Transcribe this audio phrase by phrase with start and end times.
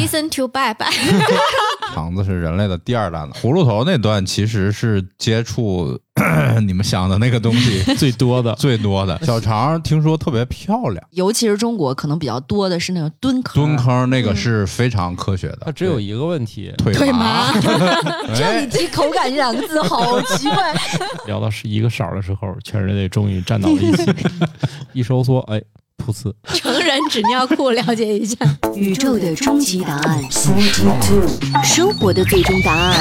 [0.00, 0.76] Listen to Bap。
[1.92, 3.32] 肠子是人类的第二大脑。
[3.32, 5.98] 葫芦头那段其实是接触
[6.64, 9.18] 你们想的那个东西 最多的最多的。
[9.24, 15.58] 小肠听说特别漂亮，尤其是中国可能比较多的是那个蹲坑，蹲坑那个是非常科学的。
[15.66, 17.52] 它只有一个问题，腿腿麻。
[17.52, 17.60] 麻
[18.34, 20.72] 这你提口感这两个字好奇怪。
[21.26, 24.06] 聊到是一个色儿的时候，全人类终于站到了一起，
[24.92, 25.60] 一收缩，哎，
[26.00, 28.36] 噗呲，成人纸尿裤了解一下。
[28.74, 30.22] 宇宙的终极答案，
[31.62, 32.94] 生活的最终答案。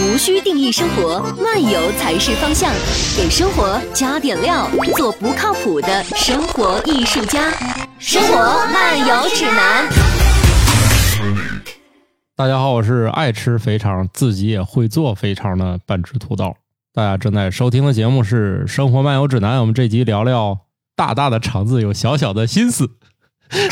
[0.00, 2.72] 无需定义生活，漫游才是方向。
[3.16, 7.50] 给生活加点料，做不靠谱的生活艺术家。
[7.98, 8.36] 生活
[8.72, 9.88] 漫游指南。
[12.34, 16.54] 大家好，我是爱吃肥肠，自己也会做肥肠的半只土豆。
[16.94, 20.58] 大家正在收听的节目是《生活漫游指南》，我们这集聊聊
[20.94, 22.90] 大大的肠子有小小的心思，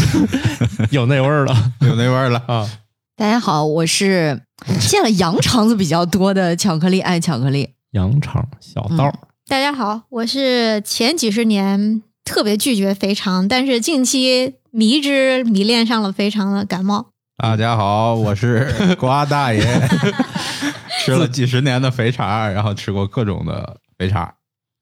[0.91, 2.43] 有那味儿了有那味儿了。
[2.47, 2.69] 啊！
[3.17, 4.43] 大家好，我是
[4.81, 7.75] 见了羊肠子比较多的巧克力爱巧克力。
[7.93, 9.15] 羊肠小道儿，
[9.47, 17.11] 大家好，我是前几十年特别拒绝肥肠，但是近期迷之迷恋上了肥肠的感冒。
[17.37, 19.61] 大家好，我是 瓜大爷，
[21.05, 24.33] 吃了几十年的肥肠，然后吃过各种的肥肠。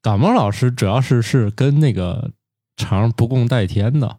[0.00, 2.30] 感冒老师主要是是跟那个
[2.76, 4.18] 肠不共戴天的，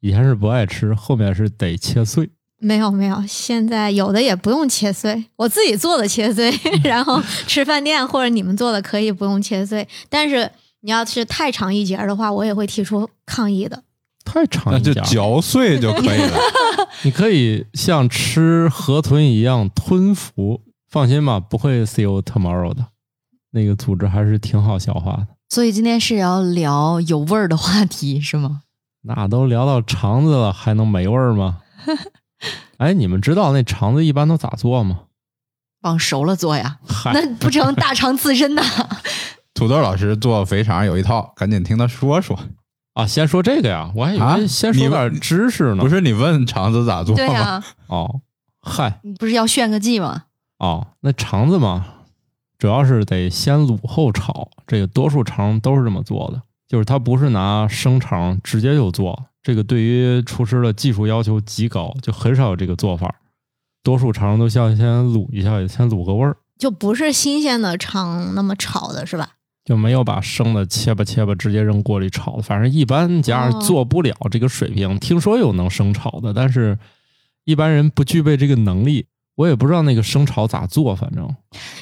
[0.00, 2.30] 以前是不爱吃，后面是得切碎。
[2.58, 6.52] 没有没有，现在有的也不用切碎，我自己做的切碎，
[6.84, 10.50] 然后吃饭店或者你们做的可以不用切碎，但是
[10.80, 13.82] 你要是太长一截儿的话，我也会提出抗议的。
[14.24, 16.38] 太长那就一截儿，嚼碎就可以了。
[17.02, 22.88] 你可以像吃河豚一样吞服，放心吧，不会 see you tomorrow 的。
[23.50, 25.26] 那个组织还是挺好消化的。
[25.48, 28.62] 所以今天是要聊有味儿的话题是吗？
[29.02, 31.58] 那都聊到肠子了，还能没味儿吗？
[32.78, 35.00] 哎，你们知道那肠子一般都咋做吗？
[35.82, 36.78] 往熟了做呀，
[37.12, 38.62] 那不成大肠刺身呐？
[39.54, 42.38] 土豆老师做肥肠有一套，赶紧听他说说。
[42.94, 45.82] 啊，先说这个呀，我还以啊为先说你点知识呢。
[45.82, 47.16] 不是你问肠子咋做吗？
[47.16, 48.20] 对呀、哦，
[48.60, 50.24] 嗨你不是要炫个技吗？
[50.58, 51.86] 哦，那肠子嘛，
[52.60, 63.16] 主要是得先卤后炒，这个多数肠都是这么做的，就是它不是拿生肠直接就做，这个对于厨师的技术要求极高，就很少有这个做法。
[63.82, 69.30] 多数肠都像先卤一下，先卤个味儿，就不是新鲜的肠那么炒的是吧？
[69.64, 72.42] 就没有把生的切吧切吧直接扔锅里炒的。
[72.42, 74.98] 反正一般家哦做不了这个水平。
[74.98, 76.78] 听说有能生炒的，但是
[77.46, 79.06] 一般人不具备这个能力。
[79.36, 81.34] 我也不知道那个生炒咋做，反正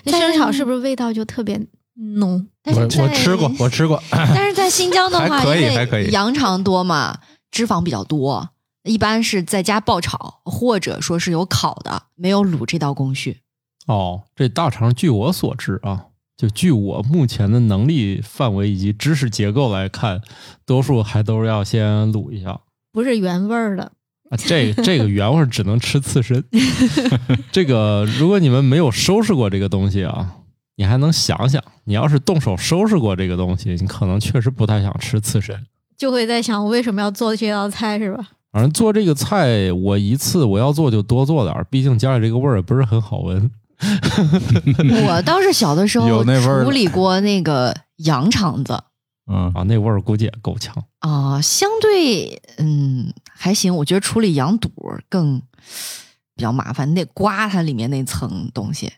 [0.05, 1.61] 那生炒是不是味道就特别
[1.95, 2.35] 浓？
[2.35, 4.01] 我但是在我吃过，我吃过。
[4.11, 7.19] 但是在新疆的话，还可以因为还可以羊肠多嘛，
[7.51, 8.51] 脂肪比较多，
[8.85, 13.39] 一般是在家爆炒，或者说是有烤的，没有卤这道工序。
[13.87, 16.05] 哦，这大肠据我所知啊，
[16.37, 20.21] 就据我目前的能力范围以及知识结构来看，
[20.65, 22.61] 多数还都是要先卤一下。
[22.93, 23.93] 不是原味儿的。
[24.31, 26.45] 啊，这这个原味儿只能吃刺身。
[27.51, 30.35] 这个如果你们没有收拾过这个东西啊，
[30.77, 35.67] 你还能想想，你要是动手收拾过这个东西，你可能确实不太想吃刺身。
[35.97, 38.29] 就会在想我为什么要做这道菜是吧？
[38.53, 43.51] 反正做这个菜，我一次我要做就多做点儿，毕竟家里这个味儿也不是很好闻。
[43.81, 48.79] 我倒是小的时候有那味儿的处理过那个羊肠子
[49.29, 50.75] 嗯，啊，那味儿估计也够呛。
[51.01, 54.71] 啊、相对嗯还行，我觉得处理羊肚
[55.09, 55.41] 更
[56.35, 58.93] 比较麻烦，你得刮它里面那层东西。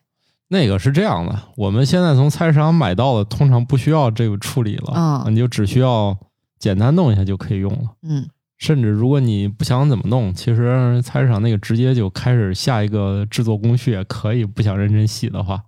[0.49, 4.93] 那个是这样的，我们现在从菜市场买到的，通常不需要这个处理了，
[5.27, 6.17] 嗯你就只需要
[6.59, 7.91] 简单弄一下就可以用了。
[8.03, 14.45] 嗯，甚至如果你不想怎么弄，其实菜市场那个直接就开始下一个制作工序也可以。
[14.45, 15.63] 不想认真洗的话，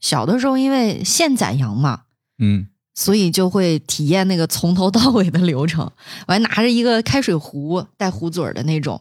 [0.00, 2.02] 小的时候因为现宰羊嘛，
[2.38, 5.90] 嗯，所以就会体验那个从头到尾的流程。
[6.26, 9.00] 我还拿着一个开水壶，带壶嘴儿的那种，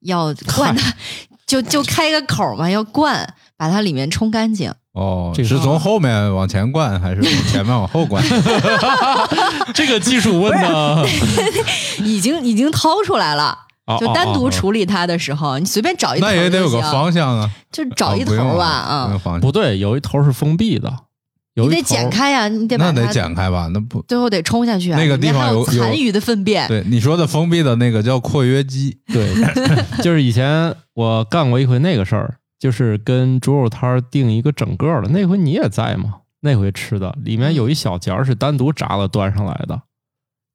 [0.00, 0.92] 要灌它，
[1.46, 4.72] 就就开个口儿嘛，要灌，把它里面冲干净。
[4.92, 8.22] 哦，这是从后面往前灌，还是从前面往后灌？
[9.72, 11.08] 这个技术问的，
[12.04, 13.56] 已经已经掏出来了，
[13.86, 20.92] 哦就单独处理它的时候，你随便找一头那也得有个方向啊，就找一头吧，啊，不对，有一头是封闭的，
[21.54, 23.68] 有你得剪开呀，你得把那得剪开吧？
[23.74, 26.66] 那不最后得冲下去啊，那个地方有残余的粪便。
[26.68, 29.34] 对你说的封闭的那个叫括约肌，对
[30.02, 36.14] 就是以前我干过一回那个事儿，就是跟猪肉摊儿订一个整个儿的，那回你也在吗？
[36.40, 39.82] 那回吃的里面有一小节儿是单独炸了端上来的，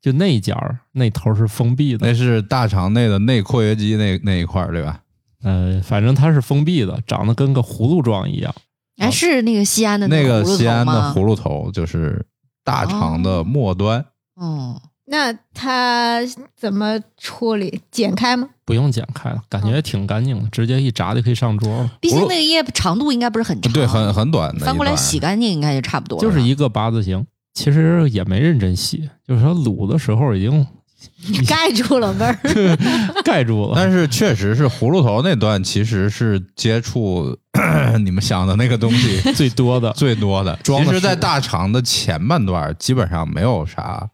[0.01, 4.99] 就那一节儿那头儿是封闭的那，是大肠内的内括约肌那那一块儿，对吧？
[5.43, 8.53] 呃，反正它是封闭的，长得跟个葫芦状一样。
[8.97, 12.25] 哎，是那个西安的那个个葫芦西安的葫芦头就是
[12.63, 14.03] 大肠的末端，
[14.35, 16.19] 哦，那它
[16.59, 17.81] 怎么处理？
[17.91, 18.49] 剪开吗？
[18.65, 21.91] 不用剪开了，感觉也挺干净的，直接一炸就可以上桌了。
[22.01, 26.21] 毕竟那个叶长度应该不是很长，对，很很短的，翻过来洗干净应该就差不多了。
[26.21, 30.67] 就是一个八字形，其实也没认真洗，就是说卤的时候已经
[31.47, 32.37] 盖住了味儿。
[33.23, 33.73] 盖住了。
[33.75, 37.37] 但是确实是葫芦头那段，其实是接触
[38.03, 40.57] 你们想的那个东西 最多的最多的。
[40.63, 44.07] 其实，在大肠的前半段基本上没有啥，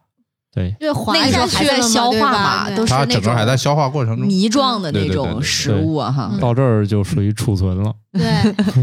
[0.54, 4.28] 对，就滑那个还在消化嘛，都是那它整个还在消化过程中。
[4.28, 6.36] 泥状的那种食物啊哈。
[6.40, 7.92] 到这儿就属于储存了。
[8.12, 8.22] 对，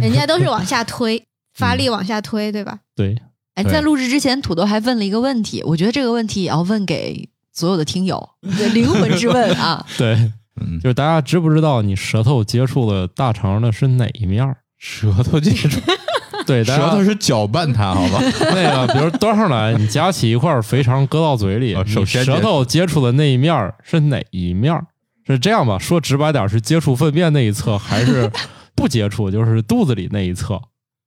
[0.01, 2.79] 人家都是往下推，发力往下推，对吧？
[2.95, 3.15] 对，
[3.55, 8.29] 哎，在录制之前，土豆还问了一个问题，我觉得这个问题也要问给所有的听友，
[8.73, 9.85] 灵魂之问啊！
[9.97, 10.13] 对，
[10.59, 14.57] 嗯就，是大家知不知道你舌头接触了大肠的是哪一面儿？
[14.77, 15.79] 舌头接触，
[16.47, 18.19] 对，大家舌头是搅拌它，好吧？
[18.53, 24.85] 那个，比如端上来，你夹起一块肥肠搁到嘴里，哦首先舌头接触的那一面儿是哪一面儿？
[25.27, 25.77] 是这样吧？
[25.77, 28.31] 说直白点儿，是接触粪便那一侧，还是
[28.75, 30.55] 不接触，就是肚子里那一侧？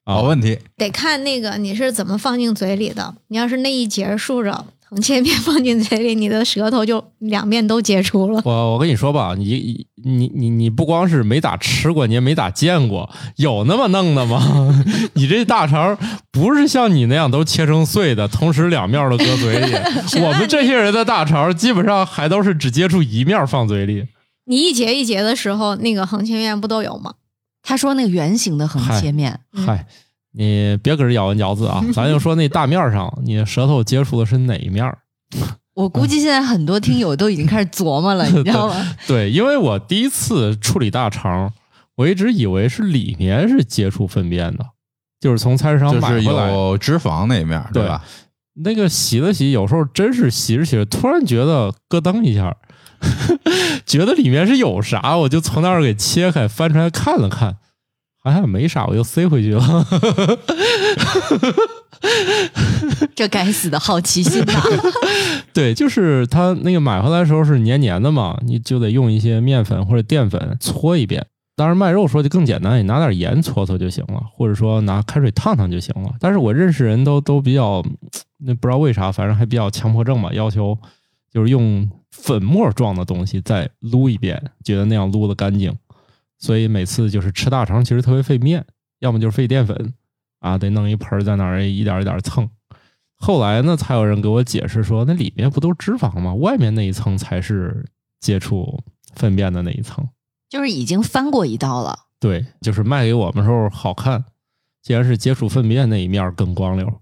[0.05, 3.15] 啊好，问题，得看那个你是怎么放进嘴里的。
[3.29, 8.41] 你要是那一节竖着横切面放进嘴里，你的舌头就两面都接触了。
[8.45, 14.85] 我我跟你说吧，你你你你不光是没咋吃过，你也没咋见过，有那么弄的吗？
[15.15, 15.99] 你这大肠
[16.31, 19.73] 不是像你那样都切成碎的，同时两面都搁嘴里。
[20.23, 24.07] 我们这些人的大肠基本上还都是只接触一面放嘴里。
[24.47, 27.15] 你一节一节的时候，那个横切面不都有吗？
[27.65, 29.87] 他说那个圆形的横切面，嗯嗨，
[30.37, 34.99] 你别搁这咬文嚼字啊， 咱就说那大面儿上，你舌头接触的是哪一面儿？
[35.75, 38.75] 我估计现在很多听友都已经开始琢磨了，你知道吗？
[39.07, 41.53] 对，因为我第一次处理大肠，
[41.97, 44.65] 我一直以为是里面是接触粪便的，
[45.21, 46.53] 就是从菜市场买回来。
[46.53, 48.05] 有脂肪那一面，对吧？
[48.63, 52.57] 那个洗了洗，有时候真是洗着洗着，突然觉得咯噔一下，
[53.85, 57.57] 觉得里面是有啥，我就从那儿给切开，翻出来看了看，
[58.25, 59.61] 好像也没啥，我又塞回去了。
[63.15, 64.63] 这该死的好奇心呐！
[65.53, 71.25] 对，就是它那个买回来的时候是黏黏的嘛，你就得用一些面粉或者淀粉搓一遍。
[71.57, 76.13] 当然卖肉说就更简单，你拿点盐搓搓就行了，或者说拿开水烫烫就行了。
[76.19, 77.85] 但是我认识人都都比较，
[78.39, 80.77] 那不知道为啥，反正还比较强迫症吧，要求
[81.33, 85.73] 就是用粉末状的东西再撸一遍，觉得那样撸的干净。
[86.45, 88.63] 所以每次就是吃大肠，其实特别费面，
[88.99, 89.95] 要么就是费淀粉
[90.41, 92.47] 啊，得弄一盆儿在那儿一点儿一点儿蹭。
[93.17, 96.35] 后来呢，才有人给我解释说，那里面不都是脂肪吗？
[96.35, 97.87] 外面那一层才是
[98.21, 98.79] 接触
[99.15, 100.07] 粪便的那一层。
[100.51, 101.99] 就是已经翻过一道了。
[102.21, 104.23] 对，就是卖给我们时候好看，
[104.83, 107.01] 既然是接触粪便那一面儿更光溜，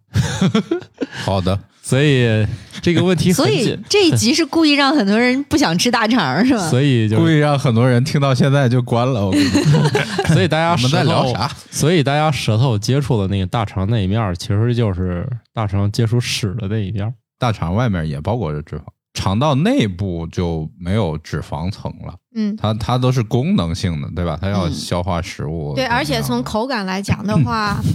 [1.26, 2.46] 好的，所以
[2.80, 6.66] 这个问题 所以，这一集是故意让很多人不想吃大肠，是吧？
[6.70, 9.26] 所以就，故意让很多人听到现在就关了。
[9.26, 9.82] 我跟你说
[10.32, 11.50] 所以大家我们在聊啥？
[11.70, 17.12] 所以大家舌头接触的那个大肠那一面儿，其实就是大肠接触屎的那一面儿。
[17.38, 18.82] 大肠外面也包裹着脂肪，
[19.14, 22.14] 肠道内部就没有脂肪层了。
[22.34, 24.38] 嗯，它它都是功能性的，对吧？
[24.40, 25.74] 它要嗯消化食物。
[25.74, 27.78] 对，而且从口感来讲的话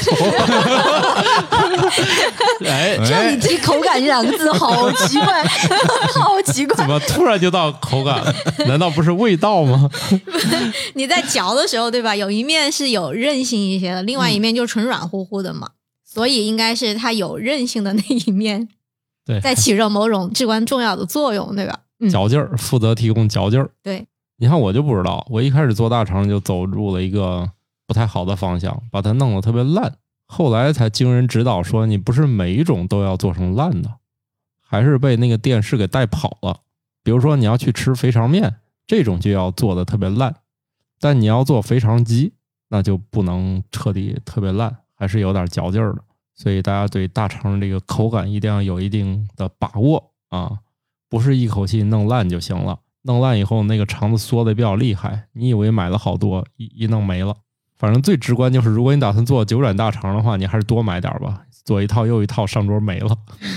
[2.64, 5.42] 哎，只要你提“口感”这两个字，好奇怪，
[6.14, 6.86] 好奇怪怎。
[6.86, 8.34] 么突然就到口感了？
[8.66, 9.88] 难道不是味道吗？
[10.94, 12.16] 你在嚼的时候，对吧？
[12.16, 15.68] 有一面是有韧性一些的，另外一面就纯软乎乎的嘛，
[16.04, 18.68] 所以应该是它有韧性的那一面
[19.30, 21.78] 对，在起着某种至关重要的作用，对吧？
[22.00, 23.70] 嗯，嚼劲儿，负责提供嚼劲儿。
[23.82, 24.06] 对，
[24.38, 27.48] 你看我就不知道，我一开始做大肠就走入了一个
[27.86, 29.94] 不太好的方向，把它弄得特别烂。
[30.26, 33.96] 后来才经人指导说，你不是每一种都要做成烂的，
[34.60, 36.60] 还是被那个电视给带跑了。
[37.02, 38.56] 比如说你要去吃肥肠面，
[38.86, 40.36] 这种就要做的特别烂，
[41.00, 42.32] 但你要做肥肠鸡，
[42.68, 46.02] 那就不能彻底特别烂，还是有点嚼劲儿的。
[46.40, 50.50] 所以大家对大肠这个口感一定要有一定的把握啊，
[51.10, 52.78] 不是一口气弄烂就行了。
[53.02, 57.36] 弄烂以后，那个肠子缩的比较厉害，你以为买了好多，一一弄没了。
[57.76, 63.14] 反正最直观就是，如果你打算做九转大肠的话，你还是多买点吧，左一套右一套，上桌没了。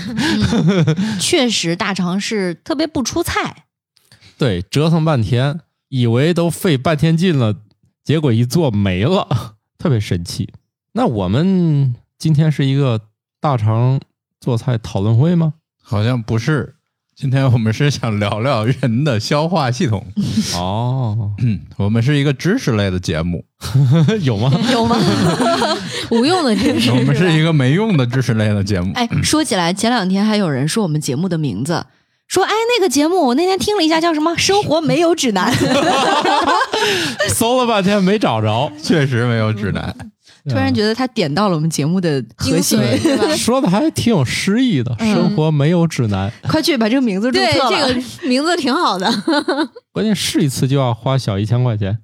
[0.08, 3.64] 嗯 确实，大肠是特别不出菜。
[4.36, 7.56] 对，折腾半天，以为都费半天劲了，
[8.02, 10.52] 结果一做没了，特别神奇。
[10.92, 13.00] 那我们今天是一个
[13.40, 14.00] 大肠
[14.40, 15.54] 做菜讨论会吗？
[15.82, 16.76] 好像不是，
[17.14, 20.06] 今天我们是想聊聊人的消化系统。
[20.56, 23.44] 哦，嗯， 我们是一个知识类的节目，
[24.22, 24.50] 有吗？
[24.72, 24.96] 有吗？
[26.10, 26.90] 无用的知识。
[26.90, 28.92] 我们是一个个没用的知识类的节目。
[28.94, 31.84] 哎， 说起来，前两天还有人说我们节目的名字，
[32.28, 35.52] 说哎那个节目我那天听了一下，叫什么《生活没有指南》，
[37.28, 39.94] 搜了半天没找着，确实没有指南。
[40.50, 42.78] 突然觉得他点到了我们节目的核心。
[43.36, 44.94] 说的还挺有诗意的。
[44.98, 47.88] 生活没有指南， 快去把这个名字注对，册了。
[47.88, 49.10] 这个 名字挺好的。
[49.92, 51.98] 关键试一次就要花小一千块钱，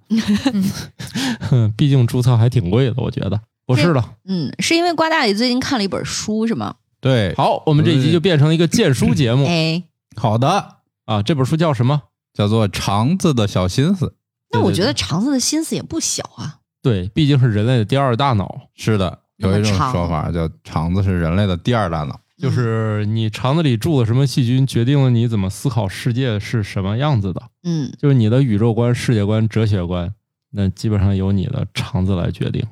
[1.41, 4.15] 哼毕竟注册还挺贵的，我觉得不是了。
[4.27, 6.75] 嗯，是因为瓜大爷最近看了一本书是吗？
[7.01, 9.83] 对，好，我们这一集就变成了一个荐书节目哎，
[10.17, 11.23] 好的，啊。
[11.23, 12.03] 这本书叫什么？
[12.33, 14.07] 叫做《肠子的小心思》。
[14.53, 16.60] 那我对对觉得肠子的心思也不小啊。
[16.83, 22.21] 对，毕竟是人类的第二大脑，是的，有一种说法叫肠子是人类的第二大脑。
[22.39, 27.43] 就是你肠子里住的什么细菌，决定了你怎么思考世界是什么样子的。
[27.65, 30.15] 嗯，就是你的宇宙观、世界观、哲学观，
[30.53, 32.65] 那基本上由你的肠子来决定。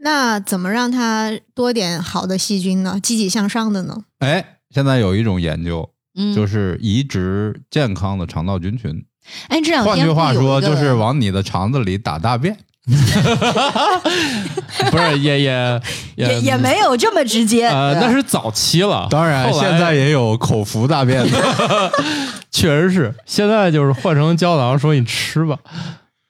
[0.00, 2.98] 那怎么让它多点好的细菌呢？
[3.00, 4.02] 积极向上的呢？
[4.18, 9.04] 哎，现在有一种研究，嗯，就是移植健康的肠道菌群。
[9.46, 12.58] 哎，这两天换句话说，就是往你的肠子里打大便。
[14.90, 15.80] 不是，也也
[16.16, 17.68] 也也没有这么直接。
[17.68, 19.06] 呃，那是早期了。
[19.08, 21.92] 当然，现在也有口服大便的。
[22.50, 25.56] 确实是，现在就是换成胶囊，说你吃吧。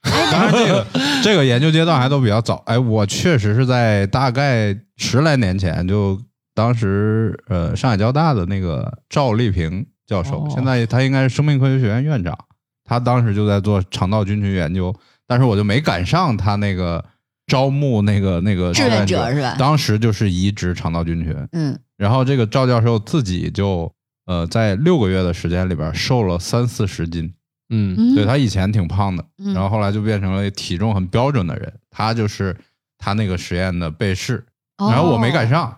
[0.02, 0.86] 当然，这个
[1.24, 2.62] 这个研究阶段还都比较早。
[2.66, 6.20] 哎，我确实是在大概十来年前，就
[6.54, 12.36] 当时呃上海交大的那个赵丽萍教授，哦现在他应该是生命科学学院院长，
[12.84, 14.94] 他当时就在做肠道菌群研究，
[15.26, 17.04] 但是我就没赶上他那个
[17.46, 19.18] 招募那个那个志愿者。
[19.18, 19.56] 者是吧？
[19.58, 23.92] 当时就是移植肠道菌群，嗯，然后这个赵教授自己就
[24.26, 27.32] 呃在六个月的时间里边瘦了三四十斤。
[27.70, 28.14] 嗯，嗯。
[28.14, 29.54] 对他以前挺胖的，嗯。
[29.54, 31.72] 然后后来就变成了体重很标准的人。
[31.90, 32.56] 他就是
[32.98, 34.44] 他那个实验的被试，
[34.78, 34.90] 哦。
[34.90, 35.76] 然后我没赶上，我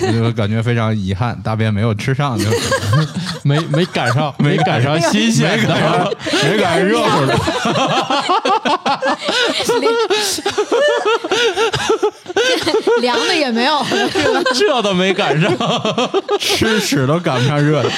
[0.00, 2.50] 就感觉非常遗憾，大便没有吃上，就是
[3.42, 6.16] 没没赶上，没赶上新鲜没赶上的。
[6.42, 7.34] 没赶上热乎的。
[13.00, 13.84] 凉的也没有？
[14.54, 15.52] 这都没赶上，
[16.38, 17.90] 吃屎都赶不上热的。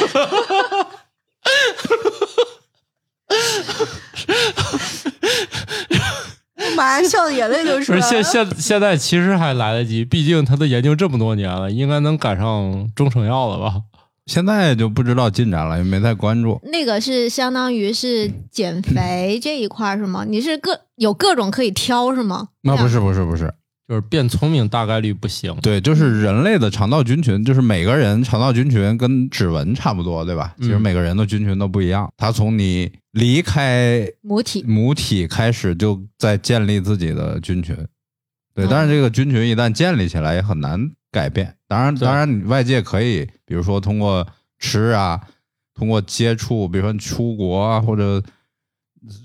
[6.76, 13.82] 马上笑的眼泪都出不是现现现在其实还来得及，毕竟他都研究这么多年了，应该能赶上中成药了吧？
[14.26, 16.60] 现在就不知道进展了，也没太关注。
[16.64, 20.26] 那个是相当于是减肥这一块儿是吗？
[20.28, 22.48] 你是各有各种可以挑是吗？
[22.62, 23.54] 那不是不是不是，
[23.88, 25.56] 就是变聪明大概率不行。
[25.62, 30.54] 对，就是人类的肠道菌群，就是每个人肠道菌群跟指纹差不多，对吧？
[30.58, 37.74] 其实嗯每个人的菌群都不一样，它从你离开母体母体开始就在建立自己的菌群，
[38.54, 41.54] 对，嗯但是这个菌群一旦建立起来也很难改变。
[41.66, 44.26] 当然，当然，你外界可以，比如说通过
[44.58, 45.18] 吃啊，
[45.74, 48.22] 通过接触，比如说你出国啊，或者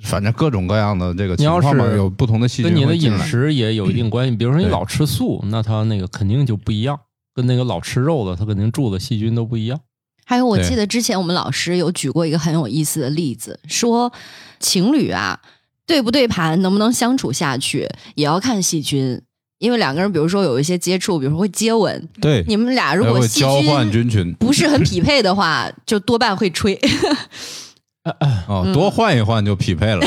[0.03, 4.35] 反正各种各样的这个你要情况吧，是有不同的细菌跟你的饮食也有一定关系。
[4.35, 6.99] 比如说你老吃素，那它那个肯定就不一样，
[7.33, 9.79] 跟那个老吃肉的，它肯定住的细菌都不一样。
[10.25, 14.11] 还有，我记得之前我们老师有举过一个很有意思的例子，说
[14.59, 15.39] 情侣啊，
[15.85, 19.21] 对不对盘，能不能相处下去，也要看细菌。
[19.59, 26.77] 因为两个人，比如说有一些接触，比如说会接吻，对，你们俩如果细交换菌菌群不是很匹配的话，就多半会吹，
[28.47, 30.05] 哦，嗯多换一换就匹配了。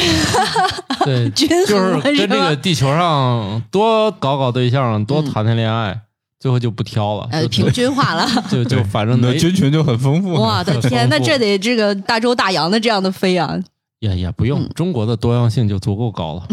[1.04, 5.98] 对， 均就是跟这个地球上多搞搞对象，多嗯谈谈恋爱，
[6.38, 8.28] 最后就不挑了，呃平均化了。
[8.50, 10.34] 就就反正你的没菌群就很丰富。
[10.34, 13.56] 我的天，那这得这个大洲大洋的这样的飞啊！
[14.00, 16.46] 也也不用嗯，中国的多样性就足够高了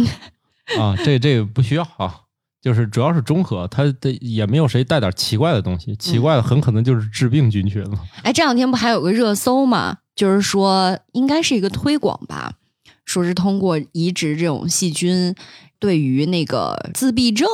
[0.79, 2.15] 啊，这这个不需要啊，
[2.61, 7.99] 就是主要是中和，它的也没有谁带点奇怪的东西，奇怪的很可能就是致病菌群了。
[8.21, 9.97] 哎，这两天不还有个热搜吗？
[10.15, 12.53] 就是说应该是一个推广吧，
[13.05, 15.33] 说是通过移植这种细菌，
[15.79, 17.47] 对于那个自闭症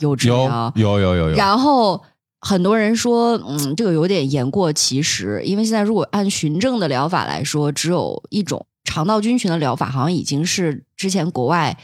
[0.00, 0.72] 有治有疗。
[0.76, 2.02] 有有有有，然后
[2.40, 11.76] 很多人说，嗯，这个有点言过其实，因为现在如果按循证的疗法来说，只有一种肠道菌群的疗法，好像已经是之前国外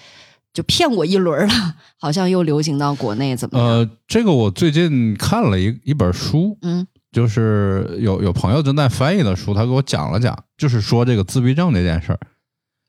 [0.54, 3.58] 就骗过一轮了，好像又流行到国内，怎么？
[3.58, 12.19] 呃，这个我最近看了一一本书，嗯就是有有朋友正在翻译的书，他给我讲了讲，就是说这个自闭症这件事儿。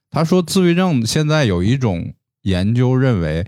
[0.09, 2.13] 他说自闭症现在有一种
[2.43, 3.45] 研究认为，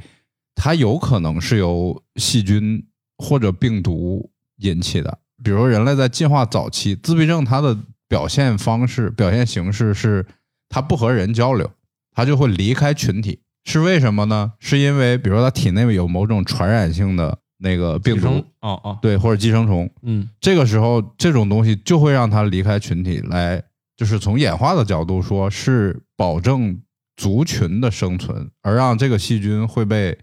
[0.54, 2.86] 它有可能是由细菌
[3.18, 5.20] 或者病毒引起的。
[5.44, 7.78] 比如说人类在进化早期，自闭症它的
[8.08, 10.26] 表现方式、表现形式是
[10.68, 11.72] 它不和人交流，
[12.12, 13.40] 它就会离开群体。
[13.64, 14.54] 是为什么呢？
[14.60, 23.62] 是因为比如说它体内有某种传染性的那个病寄生毒，哦哦，对，或者寄生虫，嗯这个时候这种东西就会让它离开群体来，
[23.98, 26.80] 就是从演化的角度说，是保证
[27.18, 30.16] 族群的生存，而让这个细菌会被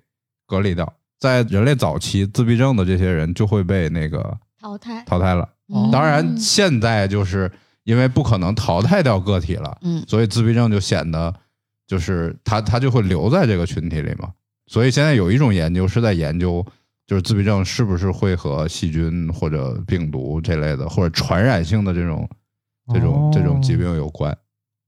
[0.47, 0.91] 隔离掉。
[1.19, 5.03] 在人类早期，自闭症的这些人就会被那个淘汰。
[5.05, 5.49] 淘汰了。
[5.75, 7.51] 嗯当然，现在就是
[7.85, 11.35] 因为不可能淘汰掉个体了，嗯所以自闭症就显得
[11.87, 14.31] 就是他他就会留在这个群体里嘛。
[14.67, 16.65] 所以现在有一种研究是在研究，
[17.13, 22.27] 就是自闭症是不是会和细菌或者病毒这类的或者传染性的这种
[22.91, 24.35] 这种、哦这种疾病有关。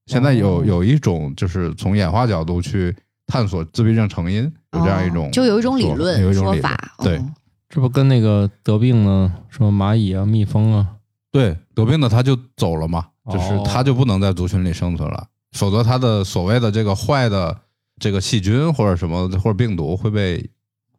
[0.07, 7.19] 现在有哦有一种就是从演化角度去探索自闭症成因，有这样一种、哦就有一种理论有一种说法，对。
[7.19, 7.35] 嗯
[7.69, 10.97] 这不跟那个得病的什么蚂蚁啊、蜜蜂啊，
[11.31, 17.55] 对，得病的他就走了嘛，哦就是他就不能在族群里生存了，否则他的所谓的这个坏的
[17.99, 20.49] 这个细菌或者什么或者病毒会被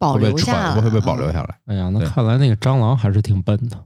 [0.05, 1.55] 保会被留下来，会被保留下来。
[1.65, 3.77] 哎呀，那看来那个蟑螂还是挺笨的，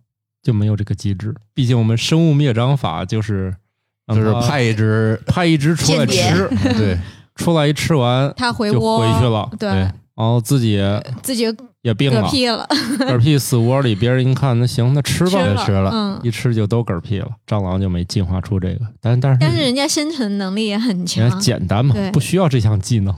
[0.43, 1.33] 就没有这个机制。
[1.53, 3.53] 毕竟我们生物灭蟑法就是
[4.13, 6.47] 就是派一只， 派一只出来吃，
[6.77, 6.97] 对
[7.35, 9.87] 出来一吃完就他回窝回去了，对。
[10.19, 10.77] 然后自己
[11.23, 11.45] 自己
[11.81, 12.67] 也病了，嗝屁了，
[12.99, 15.89] 嗝屁死窝里，别人一看，那行，那吃吧，吃吃了。
[15.93, 17.29] 嗯，一吃就都嗝屁了。
[17.47, 23.15] 蟑螂就没进化出这个，但但是但是人家生存能力也很强，简单嘛，不需要这项技能。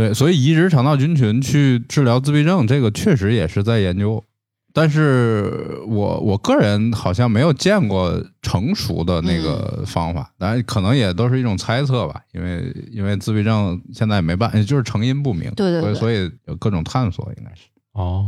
[0.00, 4.24] 对，所以移植肠道菌群去治疗自闭症，这个确实也是在研究。
[4.72, 17.66] 但是我我个人好像没有见过成熟的那个方法，当然可能也都是一种猜测吧，因为因为自闭症现在也没办，就是成因不明，对对对所以所以有各种探索，应该是。
[17.92, 18.26] 哦，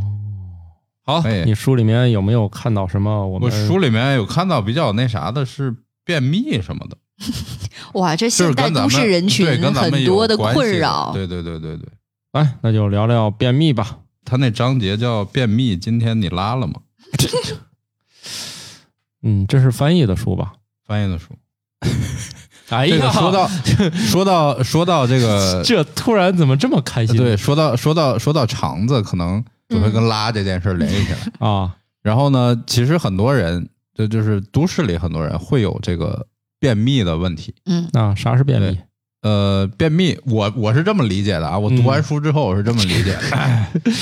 [1.03, 5.73] 好，哎你书里面有没有看到什么我我们书里面有看到比较那啥的是
[6.05, 6.97] 便秘什么的，
[7.93, 11.87] 哇，这现代都市人群很多的困扰，对对对对对，
[12.33, 13.99] 来，那就聊聊便秘吧。
[14.25, 16.75] 他那章节叫便秘，今天你拉了吗？
[19.21, 20.53] 嗯，这是翻译的书吧？
[20.85, 21.29] 翻译的书。
[22.69, 23.47] 哎这个呀，说到
[23.91, 27.15] 说到说到这个，这突然怎么这么开心？
[27.15, 31.47] 对，说到说到说到肠子，可能就会跟拉这件事儿联系起来。
[31.47, 36.25] 啊，然后呢，其实很多人，这就是都市里很多人会有这个
[36.63, 37.53] 便秘的问题。
[37.65, 38.79] 嗯啊啥是便秘？
[39.21, 43.67] 呃，便秘，我我是这么理解的啊，我读完书之后我是这么理解的。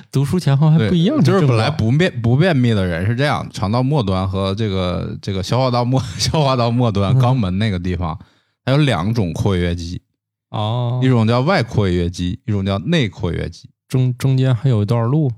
[0.10, 8.18] 读书前后还，不一样，就是本来不便不便秘的人是这样，肠道末端和这个这个消化道末 消化道末端嗯肛门那个地方，
[8.64, 10.00] 它有两种括约肌，
[10.48, 13.68] 哦一，种叫外括约肌，一种叫内括约肌。
[13.88, 15.30] 中中间还有一段路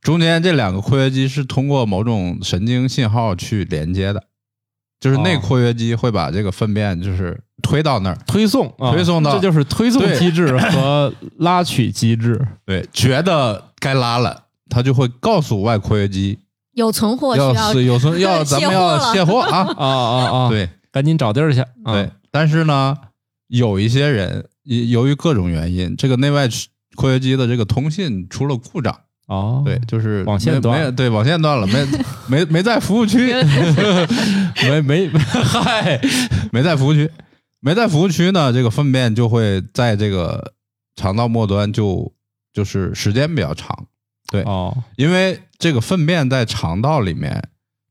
[0.00, 4.24] 中间这两个括约肌是通过某种神经信号去连接的，
[5.00, 12.46] 就是内哦括约肌会把这个粪便就是推到那儿，推送，啊推送到这就是推送机制和 拉取机制。
[12.66, 16.38] 对，觉得该拉了，它就会告诉外括约肌
[16.74, 21.60] 有存货需要要是有存 要咱们要卸货 啊，啊啊啊！，对赶紧找地儿去。
[21.60, 22.96] 啊对，，但是呢，
[23.48, 26.48] 有一些人由由于各种原因，这个内外
[26.96, 28.96] 括约肌的这个通信出了故障，
[29.30, 30.82] 哦，对，就是网线断。
[30.82, 31.86] 了对，网线断了，没
[32.26, 33.32] 没没在服务区，
[34.68, 36.00] 没没嗨，
[36.50, 37.08] 没在服务区，
[37.60, 40.52] 没在服务区呢，这个粪便就会在这个
[40.96, 42.12] 肠道末端就
[42.52, 43.86] 就是时间比较长，
[44.32, 44.76] 对，哦。
[44.96, 47.40] 因为这个粪便在肠道里面，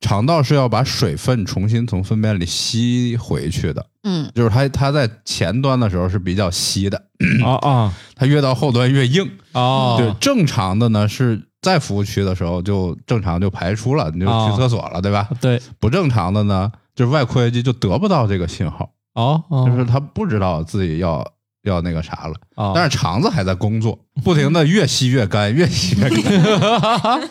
[0.02, 4.32] 肠道是要把水分重新从粪便里吸回去的，嗯。
[4.34, 7.04] 就是它它在前端的时候是比较稀的，
[7.44, 7.94] 啊啊。
[8.16, 9.30] 它越到后端越硬。
[9.52, 14.50] 哦，对，正常的呢是在服务区的时候就正常就排出了，你就哦。
[14.50, 15.28] 去厕所了，对吧？
[15.42, 19.68] 对，不正常的呢，就是外括约肌就得不到这个信号，哦，哦。
[19.70, 21.26] 就是他不知道自己要
[21.64, 22.72] 要那个啥了，哦。
[22.74, 27.22] 但是肠子还在工作，不停的越吸越干，越吸越干，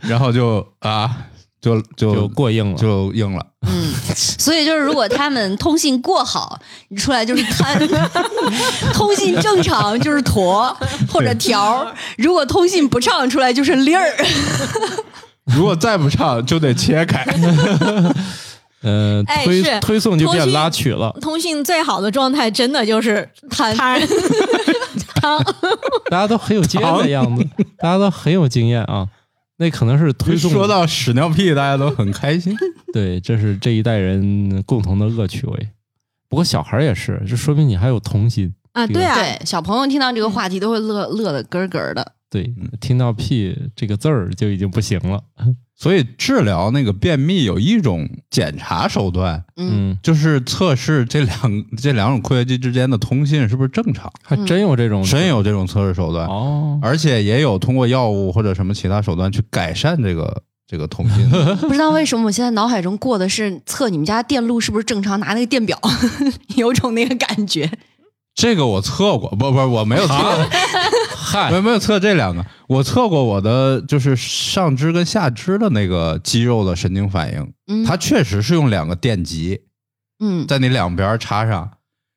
[0.00, 1.10] 然后就啊，
[1.60, 2.78] 就就就过硬了。
[2.78, 3.44] 就硬了。
[3.68, 7.76] 嗯，所以就是如果他们通信过好，你出来就是摊；
[8.94, 10.76] 通信正常就是坨
[11.12, 11.84] 或者条；
[12.16, 14.08] 如果通信不畅，出来就是粒儿。
[15.56, 17.24] 如果再不唱，就得切开。
[18.82, 21.12] 嗯， 哎推是推送就变拉取了。
[21.20, 24.00] 通信最好的状态，真的就是摊摊
[25.26, 25.54] 汤。
[26.10, 27.44] 大家都很有经验的样子，
[27.78, 29.08] 大家都很有经验啊。
[29.58, 32.54] 那可能是推送说到屎尿屁，大家都很开心。
[32.92, 35.68] 对，这是这一代人共同的恶趣味。
[36.28, 38.52] 不过小孩也是，这说明你还有童心。
[38.72, 42.12] 啊，对啊，对，小朋友听到这个话题都会乐乐的咯咯的。
[42.36, 45.22] 对，听到“屁”这个字儿就已经不行了。
[45.74, 56.78] 所以治疗那个便秘有一种检查手段，嗯，嗯，就是测试这两这两种括约肌之间的通信是不是正常，还真有这种，真有这种测试手段，哦。
[56.82, 61.28] 而且也有通过药物或者什么其他手段去改善这个这个通信。
[61.60, 65.78] 不知道为什么我现在脑海中过的是测你们家电路是不是正常，拿那个电表，
[66.56, 67.70] 有种那个感觉。
[68.34, 70.14] 这个我测过，不不，我没有测，
[71.26, 71.50] 嗨。
[71.50, 79.60] 没，有没有测这两个，我测过我的就是上肢跟下肢的那个肌肉的神经反应，嗯，它确实是用两个电极
[80.20, 80.46] 嗯。
[80.46, 81.68] 在你两边插上，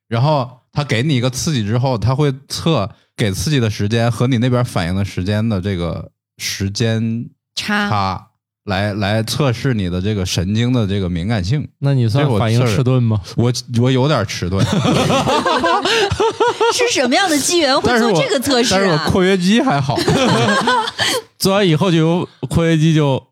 [0.08, 7.90] 然后它给你一个刺激之后，它会测给刺激的时间和你那边反应的时间的这个时间差。
[7.90, 8.29] 差，
[8.64, 11.66] 来来测试你的这个神经的这个敏感性。
[11.80, 13.20] 那你算反应迟钝吗？
[13.36, 14.64] 我我有点迟钝，
[16.72, 19.08] 是什么样的机缘会做这个测试但是我啊？
[19.08, 19.96] 括约肌还好
[21.38, 23.22] 做完以后就有括约肌就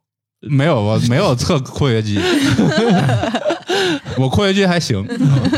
[0.49, 2.19] 没有我没有测括约肌，
[4.17, 5.05] 我括约肌还行，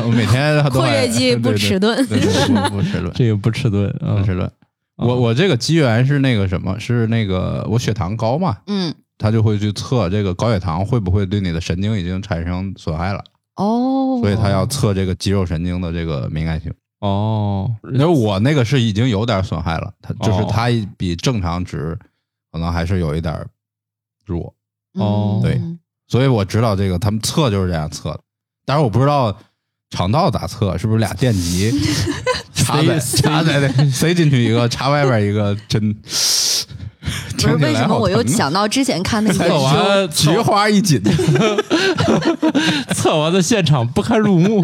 [0.05, 4.51] 我每天都括约肌不迟钝不不迟钝，这个不迟钝啊不迟钝。
[4.97, 13.23] 我我这个机缘是那个什么，是那个我血糖高嘛，嗯，他就会去测这个高血糖会不会对你的神经已经产生损害了，
[13.57, 16.73] 哦，所以他要测这个肌肉神经的这个敏感性。
[17.01, 20.49] 哦，然后我那个是已经有点损害了，它就是哦。
[20.51, 21.99] 它比正常值
[22.51, 23.47] 可能还是有一点
[24.25, 24.55] 弱，
[24.95, 25.41] 哦。
[25.43, 25.61] 对。
[26.09, 28.21] 所以我知道这个他们测就是这样测的，
[28.65, 29.37] 但是我不知道
[29.91, 31.71] 肠道咋测，是不是俩电极
[32.53, 35.95] 插在插在那塞进去一个，插外边一个针？
[37.37, 41.01] 不是为什么我又想到之前看那个测研究，完菊花一紧，
[42.95, 44.63] 测完的现场不堪入目，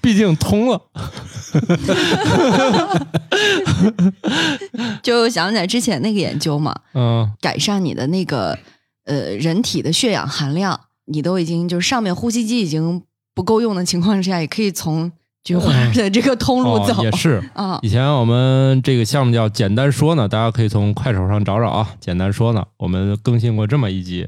[0.00, 0.80] 毕竟通了。
[5.02, 8.58] 就想起来之前那个研究嘛，嗯，改善你的那个
[9.04, 13.02] 呃人体的血氧含量，你都已经就是上面呼吸机已经
[13.34, 15.12] 不够用的情况之下，也可以从
[15.44, 16.94] 菊花的这个通路走。
[16.94, 17.40] 哦、也是。
[17.54, 21.90] 啊，以前我们这个项目叫“简单说呢”，大家可以从快手上找找啊。
[22.00, 24.26] 简单说呢，我们更新过这么一集，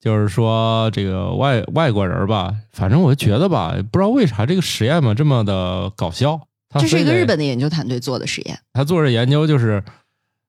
[0.00, 6.40] 就是说这个外外国人吧，反正我觉得吧，不知道为啥这个实验嘛这么的搞笑。
[6.78, 8.58] 这是一个日本的研究团队做的实验。
[8.72, 9.82] 他做这研究就是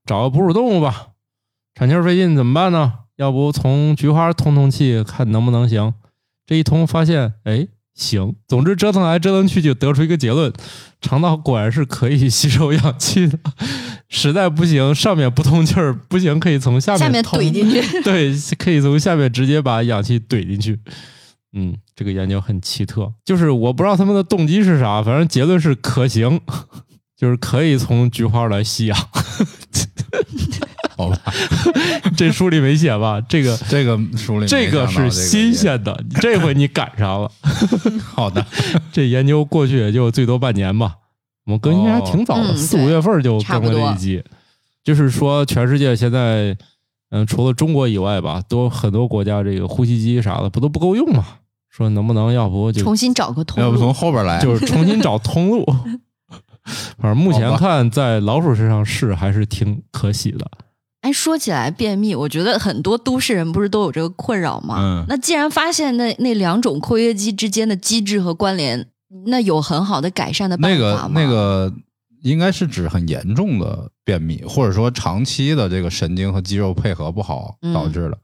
[0.06, 1.08] 找个哺乳动物吧，
[1.74, 2.94] 产气儿费劲怎么办呢？
[3.16, 5.96] 要不从菊花通通气，看能不能行？
[6.46, 8.34] 这一通发现，哎，行。
[8.48, 10.54] 总之折腾来折腾去，就得出一个结论：
[11.02, 13.38] 肠道果然是可以 吸收氧气的。
[14.08, 18.02] 实在不行，上面不通气儿，不行可以从下面下面通怼进去。
[18.04, 20.80] 对，可以从下面直接把氧气怼进去。
[21.54, 26.40] 嗯，这个研究很奇特，就是我不知道他们的动机是啥，反正结论是可行，
[27.18, 28.98] 就是可以从菊花来吸氧。
[30.98, 31.18] 好吧，
[32.18, 33.22] 这书里没写吧？
[33.30, 37.32] 这个这个书里没这个是新鲜的，这回你赶上了。
[38.04, 38.46] 好的，
[38.92, 40.96] 这研究过去也就最多半年吧，
[41.46, 44.24] 我们更新还挺早的，嗯四五月份就更了差不多一集。
[44.84, 46.58] 就是说，全世界现在，
[47.12, 51.26] 嗯，除了中国以外吧，都很多国家这个呼吸机啥的不都不够用嘛？
[51.70, 53.94] 说能不能要不就重新找个通要不从。
[53.94, 55.64] 后边来，就是重新找通路。
[57.00, 60.50] 反正目前看，在老鼠身上试还是挺可喜的。
[61.08, 64.76] 哎，说起来便秘，我觉得很多都市人不是都有这个困扰吗？
[64.78, 68.86] 嗯那既然发现那那两种括约肌之间的机制和关联，
[69.28, 71.22] 那有很好的改善的办那个法吗？
[71.22, 71.72] 那个
[72.24, 78.18] 应该是指很严重的便秘，或者说长期的这个神经和肌肉配合不好嗯导致的。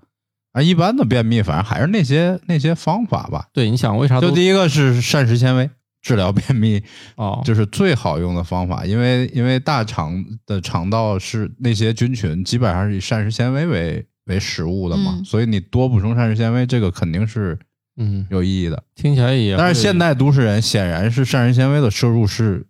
[0.52, 3.48] 啊一般的便秘，反正还是那些那些方法吧。
[3.54, 5.70] 对，你想为啥就第一个是膳食纤维
[6.04, 6.84] 治疗便秘，
[7.16, 15.26] 哦，就是最好用的方法，因为因为大肠的肠道是那些菌群基本上是以膳食纤维为为食物的嘛，嗯。
[15.26, 17.58] 所以你多补充膳食纤维，这个肯定是
[17.96, 18.84] 嗯，有意义的。
[18.96, 22.66] 听起来也会，但是现代都市人显然是膳食纤维的摄入是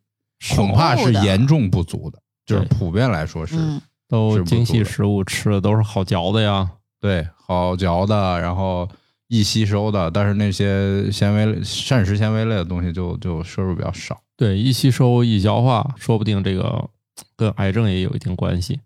[0.55, 6.69] 恐怕是严重不足的，就是普遍来说是、嗯，都精细食物吃的都是好嚼的呀。
[7.01, 8.87] 对好嚼的，然后
[9.33, 14.21] 易吸收的，但是那些纤维膳食纤维类的东西就就摄入比较少。
[14.37, 16.87] 对，易吸收、易消化，说不定这个
[17.35, 18.79] 跟癌症也有一定关系，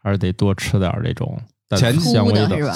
[0.00, 1.98] 还是得多吃点这种带前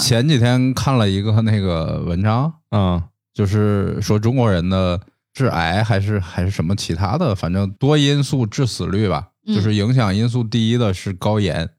[0.00, 3.00] 前几天看了一个那个文章，嗯
[3.32, 5.00] 就是说中国人的
[5.32, 11.70] 致癌还是还是什么其他的，反正多因素致死率吧，嗯就是影响因素第一的是高盐，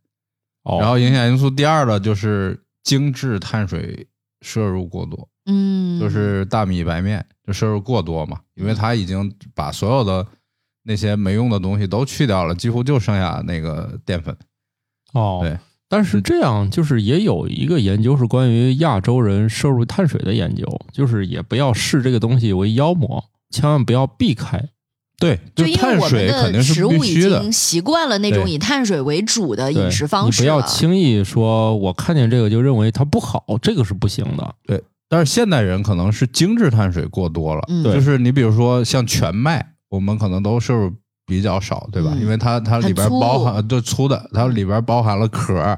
[0.63, 4.07] 哦，然后影响因素第二的就是精致碳水
[4.41, 10.25] 摄入过多，嗯，就是大米白面就摄入过多嘛，因为它已经把所有的
[10.83, 14.35] 那些没用的东西都去掉了，几乎就剩下那个淀粉。
[15.13, 15.57] 哦，对，
[15.89, 24.69] 但是这样就是也有一个研究是关于亚洲人摄入碳水的研究，就是也不要视这个东西为妖魔，千万不要避开。
[25.19, 27.51] 对，就因为碳我们水肯定是的食物已必须的经。
[27.51, 30.61] 习惯了那种以碳水为主的饮食方你不要。
[30.63, 34.55] 轻易说我看见这个就认为它不好，这个是不行的。
[35.13, 37.83] 但是现代人可能是精致碳水过多了，嗯。
[37.83, 40.91] 就是你比如说像全麦，我们可能都摄入
[41.27, 42.09] 比较少，对吧？
[42.15, 42.21] 嗯。
[42.21, 45.77] 因为它它里边包含就粗的，它里边包含了壳，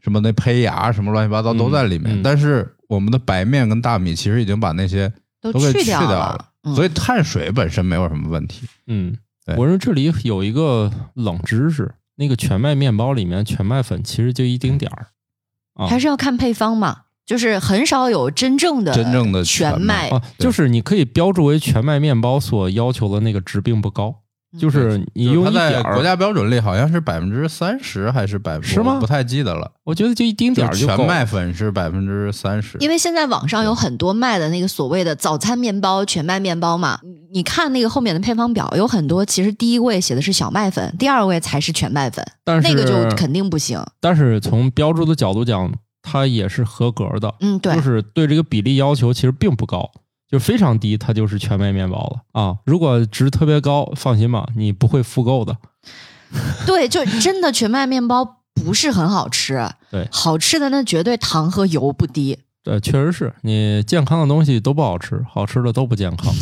[0.00, 2.14] 什么那胚芽什么乱七八糟都在里面。
[2.14, 2.20] 嗯。
[2.20, 6.72] 嗯但是我们的白面跟大米其实已经把那些都去掉了，嗯。
[6.76, 8.64] 所以碳水本身没有什么问题。
[8.86, 9.16] 嗯，
[9.56, 15.08] 我说这里有一个冷知识，那个全麦面包里面全麦粉其实就一丁点儿。
[15.74, 15.88] 啊。
[15.88, 24.14] 还是要看配方嘛，就是很少有真正的真正的全全麦啊，就是你可以标注为全麦面包所要求的那个值并不高，
[24.54, 29.70] 嗯就是你用一点儿，在国家标准里好像是百分之三十还是百分是吗我不太记得了。
[29.84, 37.10] 我觉得就一丁点儿就够全麦粉是百分之三十，因为现在网上有很多卖的那个所谓的早餐面包、全麦面包嘛，你
[37.40, 43.78] 你看那个后面的配方表，有很多其实第一位写的是小麦粉，第二位才是全麦粉，但是那个就肯定不行。
[44.00, 45.70] 但是从标注的角度讲，
[46.10, 49.90] 它也是合格的，嗯，对，就是对这个比例要求其实并不高，
[50.30, 52.56] 就非常低，它就是全麦面包了啊。
[52.64, 55.56] 如果值特别高，放心吧，你不会复购的。
[56.66, 62.38] 对，就真的全麦面包不是很好吃，对好吃的那绝对糖和油不低。
[62.62, 66.32] 对，确实是你健康的东西都不好吃，好吃的都不健康。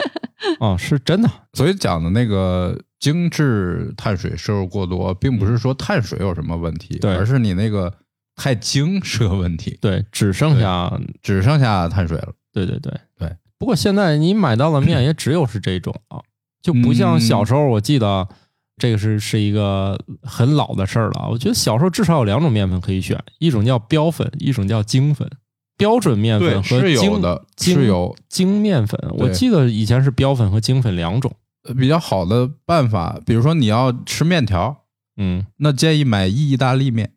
[0.60, 1.28] 啊，是真的。
[1.54, 7.92] 所以讲的那个精致碳水摄入过多，并不是说碳水有什么问题，对而是你那个
[8.36, 12.32] 太精是个问题，对，只剩下只剩下碳水了。
[12.52, 13.34] 对对对对。
[13.58, 16.20] 不过现在你买到的面也只有是这种啊，
[16.62, 18.28] 就不像小时候，我记得
[18.76, 21.28] 这个是是一个很老的事儿了。
[21.30, 25.28] 我觉得小时候至少有两种面粉可以选，一种叫标粉，一种叫精粉。
[25.78, 31.34] 标准面粉对，和是有精的，精是有精面粉，我记得以前是标粉和精粉两种。
[31.68, 34.84] 呃比较好的办法，比如说你要吃面条，
[35.16, 37.10] 嗯那建议买意大利面。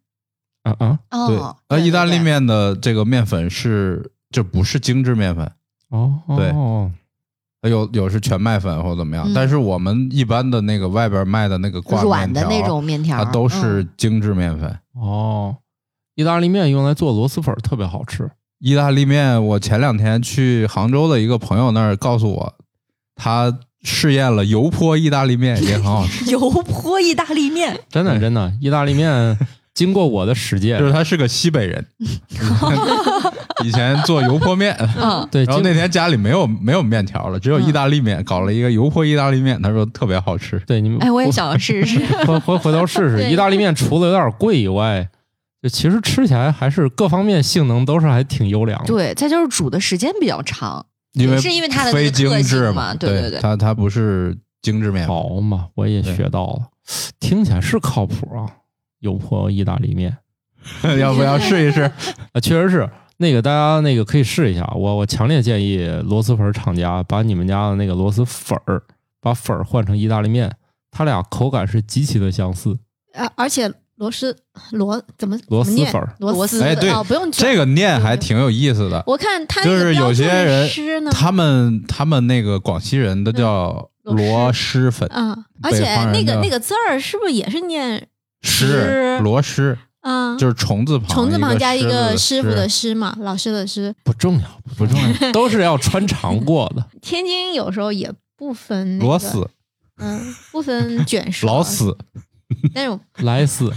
[0.80, 5.52] 啊啊对，哦，那意大利面的这个面粉是就不是精致面粉，
[5.90, 6.92] 哦对哦
[7.64, 14.80] 有有是全麦粉或者怎么样，嗯但是我们一般的那个外边卖的那个挂软的面条那种面条，它都是嗯精致面粉。
[14.94, 15.56] 哦，
[16.16, 18.30] 意大利面用来做螺蛳粉特别好吃。
[18.60, 22.54] 意大利面，我前两天去杭州的一个朋友那儿告诉我，
[23.16, 26.26] 他试验了油泼意大利面，也很好吃。
[26.32, 29.38] 油泼意大利面，真的真的，意大利面
[29.80, 31.86] 经过我的实践，就是他是个西北人，
[33.64, 40.60] 以前做油泼面，嗯，对，经然后那天家里没有没有面条了，只有意大利面，搞了一个油泼意大利面，他说特别好吃。
[40.68, 42.06] 对你们哎，我也想要试试。
[42.28, 43.30] 回回回头试试。
[43.30, 45.08] 意大利面除了有点贵以外，
[45.64, 48.86] 就其实吃起来还是各方面性能都是还挺优良的。
[48.86, 55.16] 对，再就是煮的时间比较长，因为是因为它的非精致嘛对对对对它它不是精致面粉。
[55.16, 56.64] 好嘛，我也学到了，
[57.22, 58.59] 听起来是靠谱啊。
[59.00, 60.18] 油泼意大利面
[61.00, 61.82] 要不要试一试？
[62.34, 64.66] 啊，确实是那个大家那个可以试一下。
[64.76, 68.84] 我我强烈建议螺蛳粉厂家把你们家的那个螺蛳粉儿，
[69.22, 70.52] 把粉儿换成意大利面，
[70.92, 72.78] 它俩口感是极其的相似。
[73.14, 74.34] 啊而且螺蛳
[74.72, 79.04] 螺怎么螺蛳粉儿螺蛳哎对哦，不用这个念还挺有意思的。
[79.08, 80.70] 我看他就是有些人，
[81.12, 85.84] 他们他们那个广西人都叫螺螺蛳粉，嗯，而且
[86.14, 88.08] 那个那个字儿是不是也是念
[88.42, 90.38] 狮狮螺蛳，啊？
[90.38, 93.94] 就是虫字旁，虫字旁加一个师傅的师嘛，老师的师。
[94.04, 94.48] 不重要，
[94.78, 95.32] 不重要。
[95.34, 96.86] 都是要穿肠过的。
[97.02, 99.50] 天津有时候也不分那个螺丝，
[99.98, 101.98] 嗯，不分卷舌，老死，
[102.74, 103.72] 那种来死，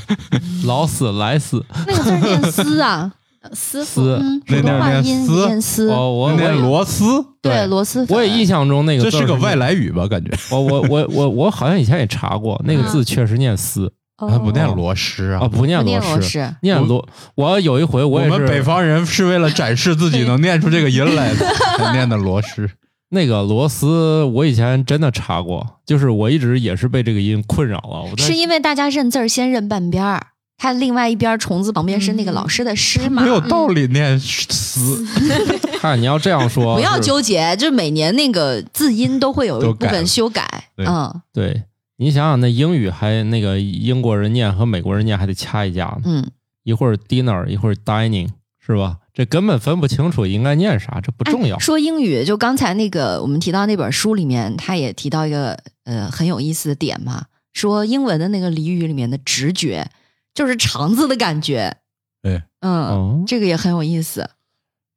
[0.65, 1.65] 老死来死。
[1.87, 3.13] 那个字念丝啊，
[3.53, 3.85] 丝
[4.21, 7.05] 嗯，那普通话念音丝念丝，哦，我那我螺丝，
[7.43, 9.57] 对螺丝，我也印象中那个字是个外。
[9.57, 10.07] 来语吧？
[10.07, 13.93] 感觉我我我我我好像以前也查过，那个字确实念丝
[14.23, 15.49] 哦它不念螺蛳啊，啊。
[15.49, 17.07] 不念螺蛳，念螺。
[17.35, 22.69] 我有一回我也我们北方人是为了展示自己能念出这个音来的，才念的螺蛳。
[23.11, 28.09] 那个螺丝，我以前真的查过，就是我一直也是被这个音困扰了。
[28.11, 33.29] 我是因为大家认字儿先认半边儿，它另外一边儿虫字旁边是那个老师的师嘛没。
[33.29, 35.05] 有道理念丝，
[35.79, 40.65] 看你要这样说，不要纠结，就每年那个字音都会有一部分修改。
[40.79, 41.65] 嗯对
[41.97, 46.31] 你想想，那英语还那个英国人念和美国人念还得掐一架呢，嗯，
[46.65, 48.29] 一会儿 dinner 一会儿 dining
[48.59, 48.99] 是吧？
[49.13, 51.59] 这根本分不清楚应该念啥，这不重要哎。
[51.59, 59.91] 说英语，就刚才那个我们提到那本书里面，他也提到一个呃很有意思的点嘛，说英文的那个俚语里面的直觉，
[60.33, 61.77] 就是肠子的感觉。
[62.23, 64.31] 对，嗯，哦，这个也很有意思。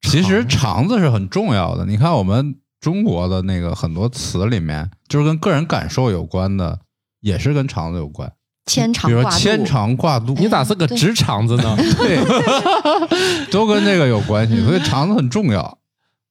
[0.08, 1.84] 其实肠子是很重要的。
[1.84, 6.78] 你看我们中国的那个很多词里面，就是跟个人感受有关的，
[7.20, 8.32] 也是跟肠子有关。
[8.66, 11.76] 牵肠挂肚，比如说牵肠挂肚，你咋是个直肠子呢？
[11.98, 12.18] 对，
[13.52, 15.78] 都跟这个有关系，所以肠子很重要。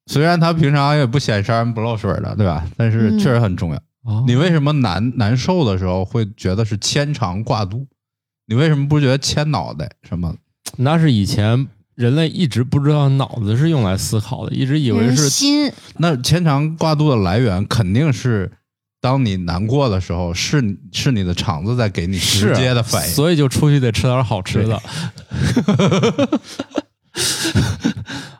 [0.06, 2.64] 虽然它平常也不显山不漏水的，对吧？
[2.76, 3.76] 但是嗯确实很重要。
[4.04, 7.86] 哦你为什么难难受的时候会觉得是牵肠挂肚？
[8.46, 10.34] 你为什么不觉得牵脑袋什么？
[10.76, 18.52] 那是以前人类一直不知道脑子是用来思考的，一直以为是心那牵肠挂肚的来源肯定是，
[19.00, 23.14] 当你难过的时候，是是你的肠子在给你直接的反应。
[23.14, 24.82] 所以就出去得吃点好吃的。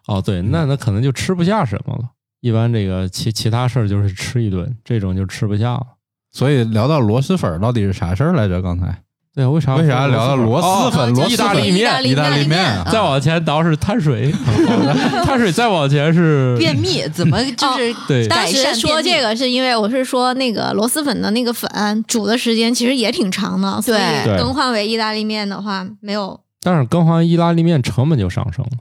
[0.06, 2.10] 哦，对，那那可能就吃不下什么了。
[2.40, 5.86] 一般这个其其他事儿就是吃一顿，这种就吃不下了。
[6.32, 8.60] 所以聊到螺蛳粉儿到底是啥事儿来着？
[8.62, 9.02] 刚才
[9.36, 11.10] 对，为啥为啥聊到螺蛳粉？
[11.10, 14.32] 哦螺蛳粉意大利面意大利面啊，再往前倒是碳水，
[15.24, 21.70] 碳水再往前是便秘，怎么 就是对当时说这个是因为我是说那个螺蛳粉的那个粉
[22.08, 26.40] 煮的时间其实也挺长的，所以对更换为意大利面的话没有。
[26.62, 28.78] 但是更换意大利面成本就上升了。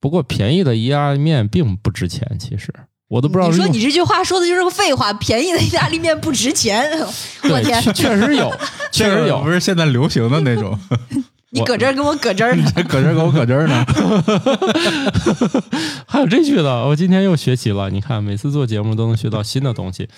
[0.00, 2.74] 不过便宜的意大利面并不值钱，其实
[3.12, 6.90] 我都不知道你说你这句话说的就是个废话，便宜的意大利面不值钱。
[7.44, 8.50] 我天，确确实有，
[8.90, 9.50] 确实有不。
[9.50, 10.78] 是现在流行的那种，
[11.52, 12.64] 你搁这儿跟我搁这儿呢。
[12.88, 13.84] 搁这儿给我搁这儿呢。
[16.06, 17.90] 还有这句的，我今天又学习了。
[17.90, 20.08] 你看，每次做节目都能学到新的东西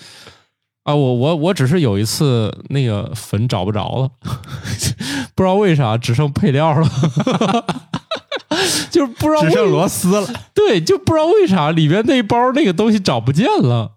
[0.83, 0.95] 啊！
[0.95, 4.09] 我我我只是有一次那个粉找不着了，
[5.35, 6.89] 不知道为啥只剩配料了，
[8.91, 13.93] 就是不知道只剩螺丝了， 对，就不知道为啥里面那包那个东西找不见了。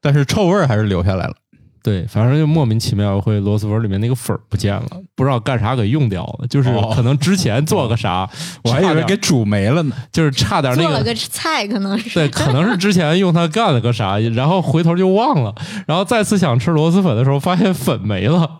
[0.00, 1.34] 但是臭味儿还是留下来了。
[1.82, 8.28] 对，反正就莫名其妙会螺蛳粉里面那个粉儿不见了，不知道干啥给用掉了，就是哦可能之前做个啥，
[8.62, 9.96] 我还以为给煮没了呢。
[10.12, 15.54] 就是差点那个做了个菜，可能是 对，可能是之前用它干了个啥，然后回头就忘了，
[15.86, 18.58] 然后再次想吃螺蛳粉的时候，发现粉没了，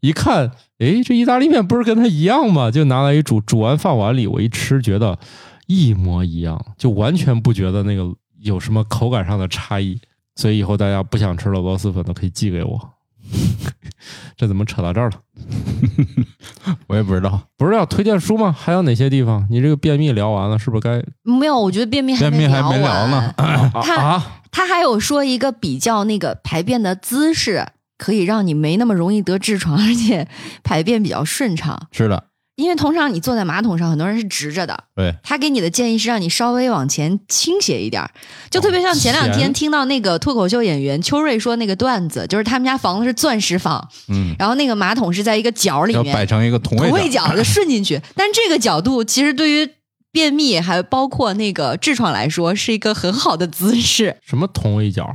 [0.00, 2.70] 一看，哎，这意大利面不是跟它一样吗？
[2.70, 5.18] 就拿来一煮，煮完放碗里，我一吃觉得
[5.66, 8.04] 一模一样，就完全不觉得那个
[8.40, 9.98] 有什么口感上的差异。
[10.36, 12.90] 所以以后大家不想吃了螺蛳粉的可以寄给我。
[14.36, 15.20] 这怎么扯到这儿了？
[16.88, 18.52] 我也不知道，不是要推荐书吗？
[18.56, 19.46] 还有哪些地方？
[19.50, 23.32] 你这个便秘聊完了，是不是该没有，我觉得便秘还便秘还没聊呢。
[23.38, 24.40] 啊他啊？
[24.50, 27.66] 他还有说一个比较那个排便的姿势，
[27.96, 30.28] 可以让你没那么容易得痔疮，而且
[30.62, 31.88] 排便比较顺畅。
[31.92, 32.24] 是的，
[32.56, 34.84] 因为通常你坐在马桶上，很多人是直着的。
[34.94, 38.10] 对，他给你的建议是让你稍微往前倾斜一点儿，
[38.50, 47.08] 就特别像前两天听到那个脱口秀演员邱瑞说那个段子，就是他们家房子是钻石房，嗯，然后那个马桶是在一个角里要面，摆成一个同同位。
[47.08, 48.00] 角 就顺进去。
[48.14, 49.68] 但这个角度其实对于
[50.10, 54.16] 便秘还包括那个痔疮来说是一个很好的姿势。
[54.24, 55.10] 什么同位角？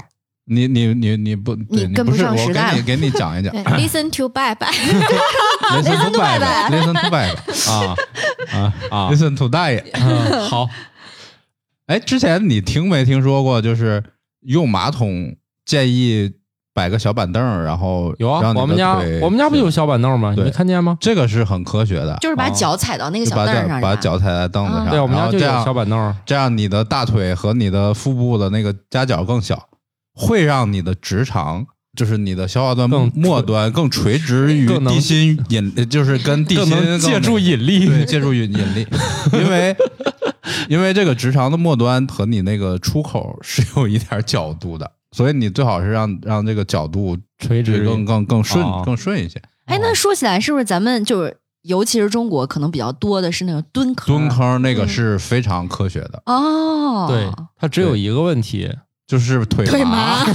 [0.50, 3.54] 你你你你不，对你跟不不是我上时代了给你 给你讲一讲。
[3.54, 4.68] Listen to 拜拜，
[5.76, 7.30] Listen to 拜拜，Listen to 拜
[7.70, 7.96] 啊
[8.54, 9.84] 啊啊！，Listen to 大爷。
[9.94, 10.68] 嗯好，
[11.88, 14.02] 哎，之前你听没听说过，就是
[14.42, 16.32] 用马桶建议
[16.74, 20.34] 摆个小板凳，然后有啊我们家我们家不就有小板凳吗？
[20.38, 20.98] 你没看见吗？
[21.02, 26.16] 这个是很科学的，就是把哦脚踩到那个把脚小凳上，把脚踩在凳子啊上，对，我们家这样小板凳。
[26.26, 29.67] 这样你的大腿和你的腹部的那个夹角更小，
[30.18, 38.88] 会让你的直肠，就是你的消化端更末端更垂直于地心引，就是跟地心借助引引力，对借助引引力，
[39.34, 39.76] 因为
[40.70, 49.40] 因为这个直肠的末端和你那个出口是有一点角度的，所以你最好是让让这个角度垂直更更更顺哦更顺一些。
[49.66, 54.16] 哎，那说起来，是不是咱们就是，尤其是中国，可能比较多的是那个蹲坑？
[54.16, 58.72] 蹲坑那个嗯是非常科学的，哦，对，它只有一个问题。
[59.08, 60.34] 就是腿腿麻麻。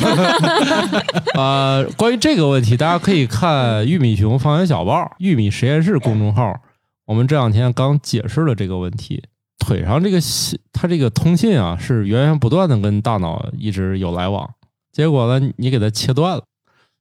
[1.34, 6.58] 呃，关于这个问题，大家可以看玉米熊方言小报、玉米实验室公众号。
[7.04, 9.22] 我们这两天刚解释了这个问题。
[9.58, 14.50] 腿上这个信，它这个通信啊，是源源不断的跟大脑一直有来往。
[14.90, 16.42] 结果呢，你给它切断了，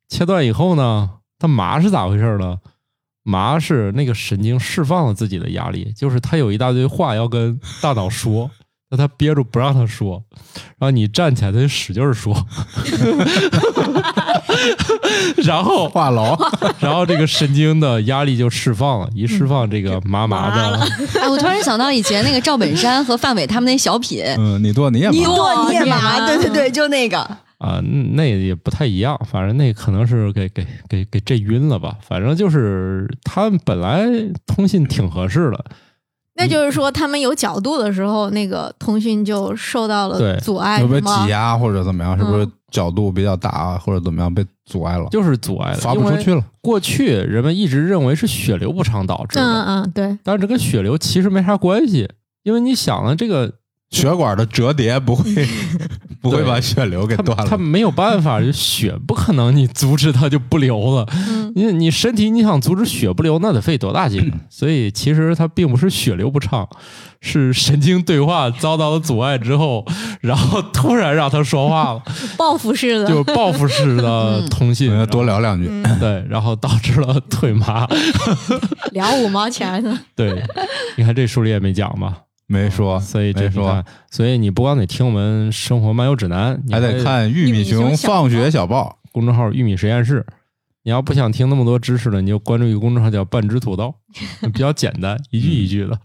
[0.07, 2.59] 切断以后呢，它麻是咋回事呢？
[3.23, 8.49] 麻是那个神经释放了自己的压力，就是它有一大堆话要跟大脑说，
[8.91, 10.21] 但他憋住不让他说，
[10.77, 12.35] 然后你站起来，他就使劲儿说，
[15.45, 16.37] 然后话痨，
[16.81, 20.79] 然后这个神经的压力就释放了，一释放这个麻麻的，
[21.21, 27.19] 哎，我突然想到以前那个赵本山和范伟他们那小品，嗯，你剁你也麻，你剁你也麻，麻对对对，就那个。
[27.59, 27.79] 啊，
[28.13, 31.95] 那也不太一样，反正那可能是给给给给震晕了吧。
[32.01, 34.03] 反正就是他们本来
[34.47, 35.63] 通信挺合适的，
[36.35, 42.17] 那就是说，他们有角度的时候，那个通讯就受到了阻碍，有没有挤压或者怎么样？
[42.17, 45.05] 是不是嗯角度比较大或者怎么样被阻碍了？
[45.11, 46.41] 就是阻碍了，发不出去了。
[46.61, 52.09] 过去人们一直认为是血流不畅导致的，嗯嗯，对，但是这跟血流其实没啥关系，
[52.43, 53.51] 因为你想了这个。
[53.91, 55.23] 血管的折叠不会
[56.21, 57.45] 不会把血流给断了。
[57.45, 61.07] 他没有办法，就血不可能你阻止它就不流了。
[61.15, 64.31] 嗯你你身体你想阻止血不流，那得费多大劲？
[64.49, 66.65] 所以其实它并不是血流不畅，
[67.19, 69.85] 是神经对话遭到了阻碍之后，
[70.21, 72.01] 然后突然让他说话了，
[72.37, 75.67] 报复式的，就报复式的通信，多聊两句。
[75.69, 77.85] 嗯对，然后导致了腿麻。
[78.93, 80.41] 聊五毛钱的，对，
[80.95, 82.19] 你看这书里也没讲吧？
[82.51, 88.97] 没说，所以这没说，所以你不光得听我们生活漫游指南，你还得看玉米熊放学小报。
[89.11, 90.25] 公众号“玉米实验室”。
[90.83, 93.93] 你要不想听那么多知识了，你就关注一个公众号叫“半只土豆”，
[94.51, 95.99] 比较简单，一句一句的。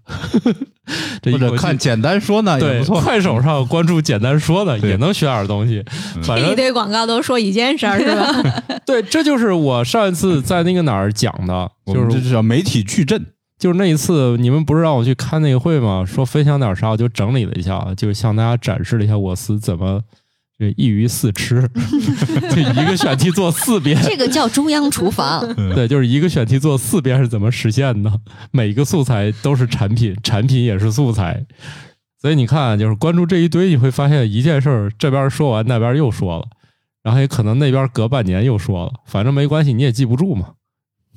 [1.23, 3.01] 这一或者看简单说呢也对不错。
[3.01, 5.83] 快手上关注简单说的，也能学点东西。
[6.23, 8.63] 反正一堆广告都说一件事儿，是吧？
[8.85, 13.25] 对，这就是我上一次在那个哪儿讲的，就是们这叫媒体矩阵。
[13.59, 16.05] 就是那一次，你们不是让我去开那个会吗？
[16.07, 20.03] 说分享点啥，我就整理了一下，就向大家展示了一下我司怎么
[20.59, 21.67] 这一鱼四吃，
[22.55, 23.99] 就一个选题做四遍。
[24.03, 25.55] 这个叫中央厨房。
[25.75, 28.13] 对，就是一个选题做四遍是怎么实现的？
[28.51, 31.47] 每一个素材都是产品，产品也是素材。
[32.21, 36.47] 所以你看，就是关注这一堆，你会发现一件事儿，这边说完，那边又说了，
[37.03, 40.56] 然后也可能那边隔半年又说了，反正没关系，你也记不住嘛。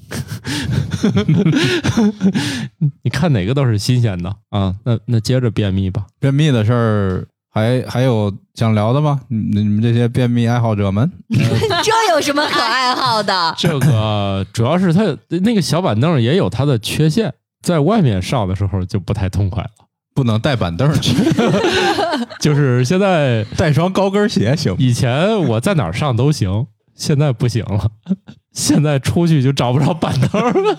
[3.03, 4.75] 你看哪个都是新鲜的啊？
[4.83, 6.05] 那那接着便秘吧。
[6.19, 9.21] 便秘的事儿还还有想聊的吗？
[9.29, 13.55] 你你们这些便秘爱好者们， 这有什么可爱好的？
[13.57, 15.03] 这个主要是它
[15.39, 19.69] 那个小板凳也有它的缺陷，在外面上的时候就不太痛快了。
[20.15, 21.13] 不能带板凳去，
[22.41, 24.75] 就是现在带双高跟鞋行？
[24.77, 26.67] 以前我在哪儿上都行，
[26.99, 27.89] 现在不行了。
[28.53, 30.75] 现在出去就找不着板凳了。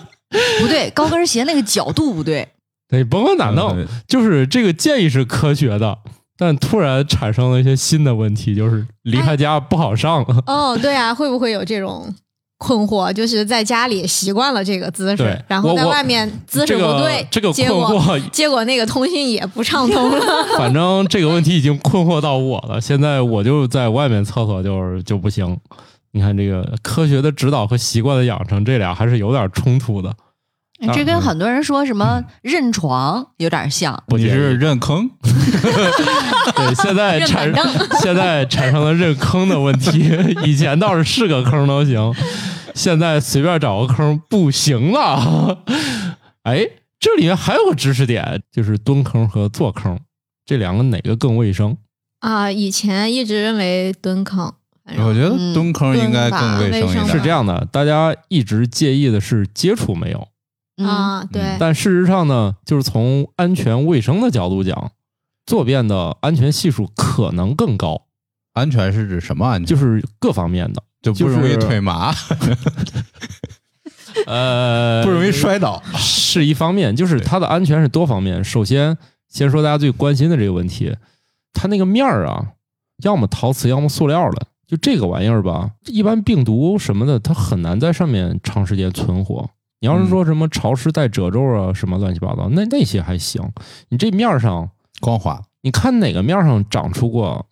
[0.59, 2.47] 不对，高跟鞋那个角度不对。
[2.89, 5.97] 你甭管咋弄嗯，就是这个建议是科学的，
[6.37, 10.43] 但突然产生了一些新的问题，就是离开家不好上了。
[10.45, 12.13] 哦，对啊，会不会有这种
[12.57, 13.11] 困惑？
[13.13, 20.25] 就是在家里习惯了这个姿势，然后在外面姿势不对，这个困结果惑， 结果那个通讯也不畅通了。
[20.59, 22.79] 反正这个问题已经困惑到我了。
[22.81, 25.57] 现在我就在外面厕所就是就不行。
[26.11, 30.13] 你看这个科学的指导和习惯的养成，这俩还是有点冲突的。
[30.93, 33.93] 这跟很多人说什么认床有点像。
[34.07, 35.07] 你不建议是认坑？
[36.55, 37.63] 对，现在产板
[38.01, 39.99] 现在产生了认坑的问题，
[40.43, 42.11] 以前倒是是个坑都行，
[42.73, 45.63] 现在随便找个坑不行了。
[46.41, 46.67] 哎，
[46.99, 49.99] 这里面还有个知识点，就是蹲坑和坐坑
[50.43, 51.77] 这两个哪个更卫生？
[52.21, 54.51] 啊，以前一直认为蹲坑，
[54.85, 57.07] 我觉得嗯蹲坑应该更卫生一点。
[57.07, 60.27] 是这样的，大家一直介意的是接触没有，
[60.77, 64.91] 嗯，啊，对，但事实上呢，就是从安全卫生的角度讲，
[65.45, 68.07] 坐便的安全系数可能更高，
[68.53, 69.65] 安全是指什么安全？
[69.65, 72.13] 就是各方面的，就不容易腿麻
[74.27, 75.81] 呃，不容易摔倒。
[75.95, 78.43] 是一方面，就是它的安全是多方面。
[78.43, 78.97] 首先，
[79.29, 80.95] 先说大家最关心的这个问题，
[81.53, 82.47] 它那个面儿啊，
[83.03, 89.49] 要么陶瓷，要么塑料的，就这个玩意儿吧，一般病毒什么的，它很难在上面长时间存活。
[89.81, 93.43] 你要是说什么潮湿带褶皱啊，什么乱七八糟，那那些还行。
[93.89, 94.69] 你这面儿上，
[95.01, 97.45] 光滑你看哪个面儿上长出过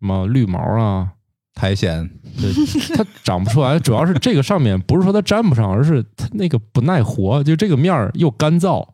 [0.00, 1.12] 什么绿毛啊？
[1.54, 2.10] 苔藓，
[2.40, 2.52] 对，
[2.96, 8.84] 它长不出来，主要是这个上面不是说它粘不上，而是它那个不耐活，就这个面儿又干燥，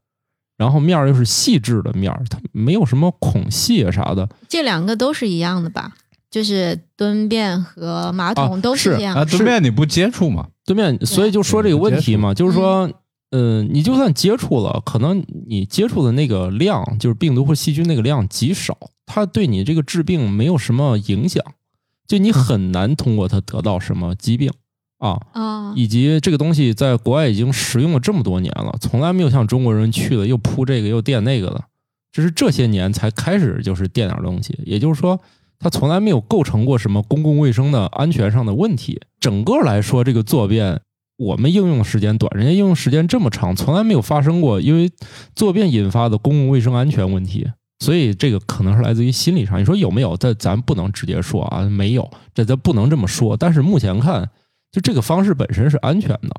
[0.59, 4.29] 然后面儿又是细致的面儿，它没有什么孔隙啊啥的。
[4.47, 5.95] 这两个都是一样的吧？
[6.31, 9.17] 就是蹲便和马桶都是这样。
[9.17, 10.47] 啊，蹲便你不接触嘛？
[10.65, 12.89] 蹲便，所以就说这个问题嘛，就是说，
[13.31, 18.77] 嗯、你就算接触了，可能你接触的那个量，就是病毒或细菌那个量极少，
[19.07, 21.45] 它对你这个治病没有什么影响，
[22.07, 24.53] 就你很难通过它得到什么疾病
[24.99, 25.21] 啊。
[25.33, 31.65] 啊，以及这个东西在国外已经使用了这么多年了，从来没有像中国人去了又铺这个又垫那个的，
[32.13, 34.57] 这是这些年才开始就是垫点东西。
[34.65, 35.21] 也就是说，
[35.61, 39.01] 它从来没有构成过什么公共卫生的安全上的问题。
[39.21, 40.81] 整个来说，这个坐便
[41.19, 44.91] 我们应用时间短，人家应用时间这么长，从来没有发生过因为
[45.37, 47.47] 坐便引发的公共卫生安全问题。
[47.79, 49.61] 所以这个可能是来自于心理上。
[49.61, 50.17] 你说有没有？
[50.17, 53.37] 这咱不能直接说啊，没有，这咱不能这么说。
[53.37, 54.29] 但是目前看，
[54.73, 56.31] 就这个方式本身是安全的。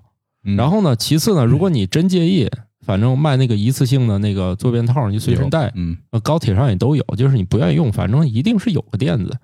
[0.43, 2.49] 嗯然后呢，其次呢，如果你真介意，
[2.83, 7.03] 反正卖那个一次性的那个坐便套，你随身带，嗯呃，高铁上也都有。
[7.15, 9.37] 就是你不愿意用，反正一定是有个垫子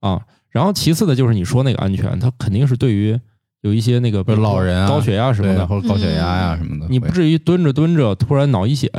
[0.00, 0.20] 啊。
[0.50, 3.18] 然后其次的就是你说那个安全，它肯定是对于
[3.62, 8.90] 有一些那个比如老人啊高血压什么的，或者高血压呀什么的，你不至于蹲着蹲着突然脑溢血。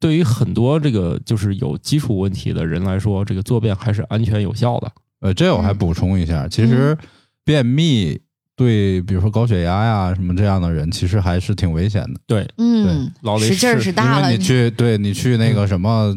[0.00, 4.90] 对于很多这个就是有基础问题的人来说，这个坐便还是安全有效的。
[5.20, 6.98] 呃，这我还补充一下，其实
[7.44, 8.20] 便秘
[8.56, 12.20] 对比如说高血压呀什么这样的人，其实还是挺危险的。
[12.26, 16.14] 对，嗯，老得使劲儿是使大了你去对你去那个什么。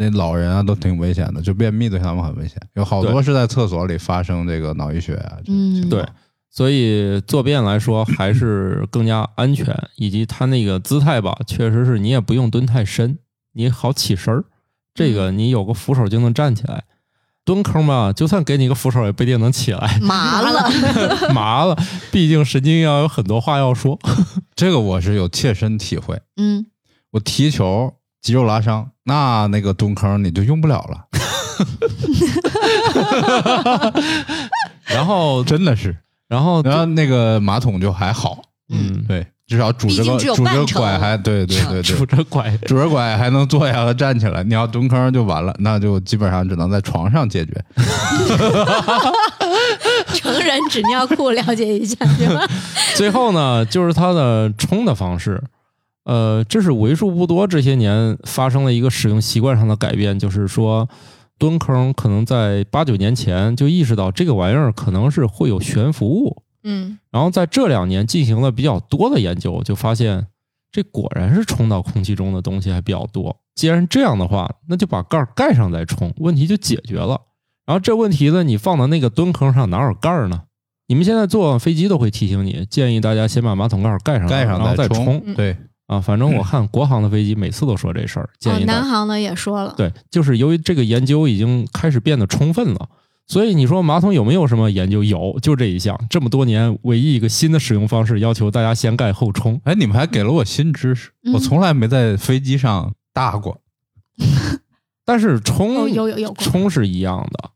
[0.00, 5.38] 那老人啊，都挺危险的，就便秘对他们很危险，有好多是在厕所里发生这个脑溢血啊。
[5.48, 6.06] 嗯对，
[6.50, 13.18] 所以坐便来说还是更加安全，以及他那个姿态吧，确实是你也不用蹲太深，
[13.54, 14.44] 你好起身儿。
[14.94, 16.84] 这个你有个扶手就能站起来，
[17.48, 20.70] 蹲坑吧，就算给你一个扶手也不一定能起来，麻了，
[21.32, 21.74] 麻了。
[22.12, 23.98] 毕竟神经要有很多话要说。
[24.54, 26.20] 这个我是有切身体会。
[26.36, 26.66] 嗯，
[27.12, 31.06] 我踢球肌肉拉伤，那那个蹲坑你就用不了了，
[34.84, 35.96] 然后，真的是。
[36.28, 44.44] 然后，然后那个马桶就还好，嗯，对，至少拄着个拄着拐还对对对拄，着拐，拄着拐还能坐下和站起来。
[44.44, 47.64] 你要蹲坑就完了，那就基本上只能在床上解决。
[50.12, 52.46] 成人纸尿裤了解一下对吧？
[52.94, 55.42] 最后呢，就是它的冲的方式。
[56.04, 60.88] 呃，这是为数不多这些年发生了一个使用习惯上的改变，就是说
[61.38, 70.26] 蹲坑可能在八九年前就意识到这个玩意儿可能是会有悬浮物，嗯然后在这两年进行了比较多的研究，就发现
[70.70, 73.34] 这果然是冲到空气中的东西还比较多。
[73.54, 77.20] 既然这样的话，那就把盖儿盖上再冲，问题就解决了。
[77.66, 80.42] 然后这问题呢，你放到那个蹲坑上哪有盖儿呢？
[80.86, 85.54] 你们现在坐飞机都会提醒你，建议大家先把马桶盖儿盖上，盖上然后再冲，嗯对，
[85.86, 86.00] 啊。
[86.00, 92.88] 反正我看国航的飞机每次都说这事儿，哦建议，南航的也说了，对，就是由于这个研究已经开始变得充分了，
[93.28, 95.04] 所以你说马桶有没有什么研究？
[95.04, 95.98] 有，就这一项。
[96.08, 99.60] 这么多年，唯一一个新的使用方式，要求大家先盖后冲。
[99.64, 103.60] 哎，你们还给了我新知识，嗯我从来没在飞机上大过。
[105.04, 107.50] 但是冲、哦有有有冲是一样的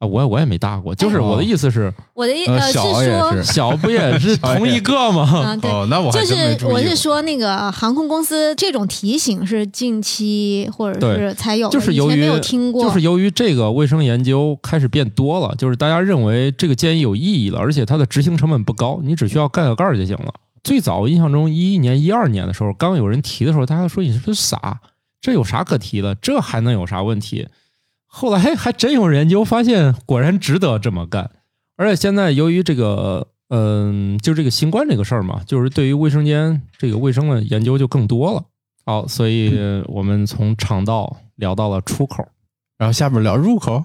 [0.00, 0.94] 啊，我也我也没搭过。
[0.94, 5.22] 就是哎我的意思是，我的意呃，是说，小不也是同一个吗？
[5.22, 5.70] 啊对。
[5.70, 20.32] 哦，那我就是我是说，那个航空公司这种提醒是近期或者是才有的，就是由于没有听过，就是由于这个卫生研究开始变多了，就是大家认为这个建议有意义了，而且它的执行成本不高，你只需要盖个盖儿就行了。
[20.64, 24.80] 最早印象中，一一年、一二年的时候，刚有人提的时候，大家都说你是不是傻？
[25.20, 26.14] 这有啥可提的？
[26.14, 27.46] 这还能有啥问题？
[28.12, 31.30] 后来还真有人研究发现，果然值得这么干。
[31.76, 38.42] 而且现在由于这个，嗯、就这个新冠这个事儿嘛，就是对于卫生间这个卫生的研究就更多了。
[38.84, 39.56] 好，所以
[39.86, 42.26] 我们从肠道聊到了出口。
[42.76, 43.84] 然后下面聊入口，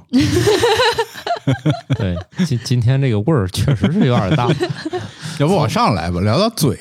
[1.98, 4.48] 对，今今天这个味儿确实是有点大。
[5.38, 6.80] 要不往上来吧，聊到嘴。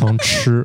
[0.00, 0.64] 从吃，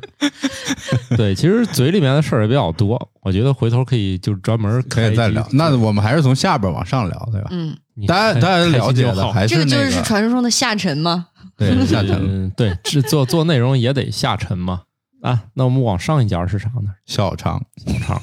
[1.16, 5.46] 对，其实嘴里面的事儿也比较多，我觉得回头可以就专门可以再聊。
[5.52, 7.48] 那我们还是从下边往上聊，对吧？
[7.52, 7.76] 嗯，
[8.06, 11.28] 大家大家了解开心就好的这个就那是传说中的下沉吗？
[11.56, 14.82] 对 下沉嗯，对，制作做内容也得下沉嘛。
[15.22, 16.90] 啊，那我们往上一家是啥呢？
[17.06, 18.20] 小肠小肠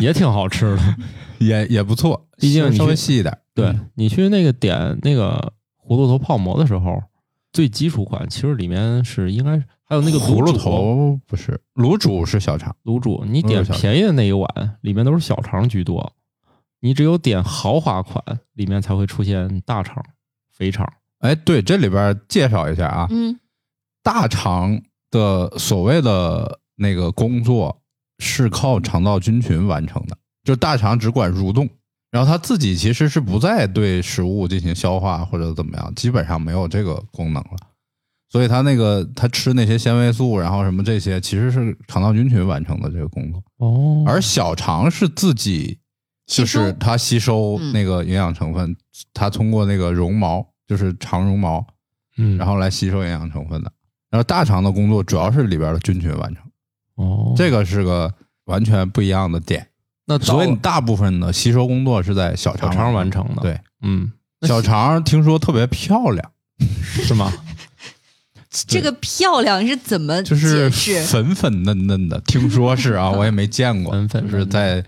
[0.00, 0.82] 也挺好吃的。
[1.38, 3.36] 也也不错，毕竟稍微细一点。
[3.54, 5.52] 对你去那个点那个
[5.86, 7.02] 葫芦头泡馍的时候，
[7.52, 16.14] 最基础款其实里面是应该还有那个葫芦卤煮头不是卤煮是小肠，卤煮，你点便宜的那一碗，里面都是小肠居多。
[16.80, 18.24] 你只有点豪华款，
[18.54, 20.02] 里面才会出现大肠、
[20.50, 20.90] 肥肠。
[21.18, 23.38] 哎，对，这里边介绍一下啊，嗯
[24.02, 27.80] 大肠的所谓的那个工作
[28.18, 31.68] 是靠肠道菌群完成的，就大肠只管蠕动，
[32.12, 37.56] 然后它自己其实是不再对食物进行消化或者怎么样，基本上没有这个功能了。
[38.28, 44.04] 所以它那个它吃那些纤维素，然后什么这些，其实是肠道菌群完成的这个工作，哦。
[44.06, 45.78] 而小肠是自己
[46.26, 47.72] 就是它吸收嗯。
[47.72, 48.76] 那个营养成分，
[49.12, 51.66] 它通过那个绒毛，就是肠绒毛，
[52.18, 53.72] 嗯，然后来吸收营养成分的。
[54.10, 56.44] 然后大肠的工作主要是里边的菌群完成，
[56.96, 58.12] 哦，这个是个
[58.44, 59.66] 完全不一样的点。
[60.18, 64.10] 那所以你大部分的吸收工作是在小小肠肠完成的，对，嗯，
[64.42, 66.30] 小肠听说特别漂亮，
[67.04, 67.32] 是吗？
[68.66, 70.68] 这个漂亮是怎么就是？
[71.06, 74.84] 粉粉嫩嫩的，听说是啊， 我也没见过，粉粉是在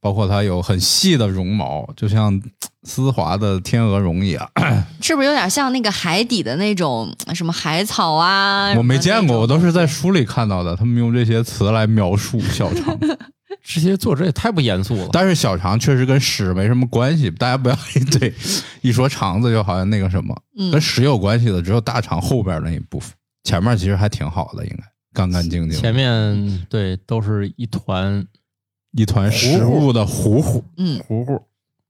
[0.00, 2.42] 包括它有很细的绒毛，就像
[2.82, 4.50] 丝滑的天鹅绒一样。
[5.00, 8.74] 是不是有点像那个海底的那种什么海草啊？
[8.76, 12.98] 我没见过，我都是在书里看到的，他们用这些词来描述小肠。
[13.62, 15.08] 这些作者也太不严肃了。
[15.12, 18.32] 但是小肠确实跟屎没什么关系，大家不要一对
[18.82, 20.70] 一说肠子就好像那个什么，嗯。
[20.70, 23.12] 跟屎有关系的只有大肠后边那一部分，
[23.44, 28.26] 前面其实还挺好的，应该干干净净，前面对都是一团
[28.92, 31.42] 一团食物的糊糊，嗯，糊糊，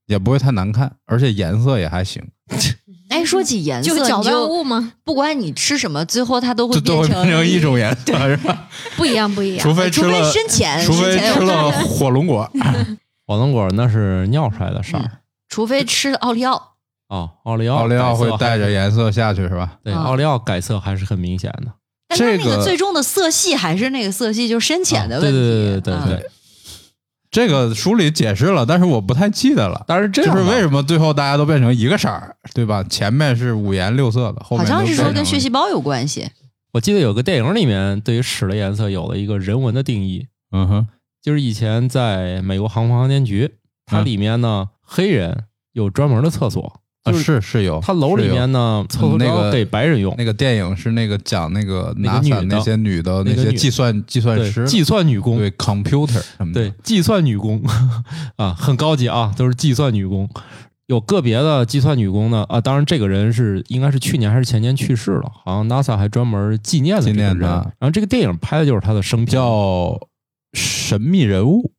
[0.06, 2.22] 也不会太难看，而且颜色也还行，
[3.20, 4.92] 哎，说起颜色，就搅拌物吗？
[5.04, 8.68] 不管你吃什么，最后它都会这都会成变成一种颜色， 是吧？
[8.96, 9.74] 不一样，不一样除。
[9.74, 12.50] 非吃除非了，深浅，除非吃了火龙果，
[13.26, 15.10] 火龙果那是尿出来的色儿
[15.48, 16.74] 除非吃奥利奥，
[17.08, 19.78] 哦，奥利奥，奥利奥会带着颜，色下去，是吧？
[19.82, 21.72] 对，啊奥利奥改色还是很明显的。
[22.08, 25.38] 但它这个那个最终的色系还是那个色系，就是深浅的啊问题。
[25.38, 26.30] 对对对对啊对对。
[27.30, 29.84] 这个书里解释了，但是我不太记得了。
[29.86, 32.82] 但是这就是为什么最后大家都变成一个色儿，对吧？
[32.84, 36.28] 前面是五颜六色的，后面好像是说跟血细胞有关系。
[36.72, 40.86] 我记得有个电影里面对于屎的颜色有了一个人文的定义，嗯哼，
[41.22, 43.50] 就是以前在美国航空航天局，
[43.86, 46.72] 它嗯里面呢黑人有专门的厕所，啊
[47.12, 57.62] 就是是是有，他楼里面呢厕所那个给白人用，那个电影是那个讲那个那个 NASA 女的那些女的那些计算计算师，计算女工，对 computer 什么的，对，计算女工
[58.36, 60.28] 啊，很高级啊，都是计算女工。
[60.86, 67.32] 有个别的计算女工呢啊，当然这个人是应该是去年还是前年去世了，好像 NASA 还专门纪念了这个人。
[67.34, 69.98] 纪念他然后这个电影拍的就是他的生平，叫
[70.54, 71.72] 神秘人物，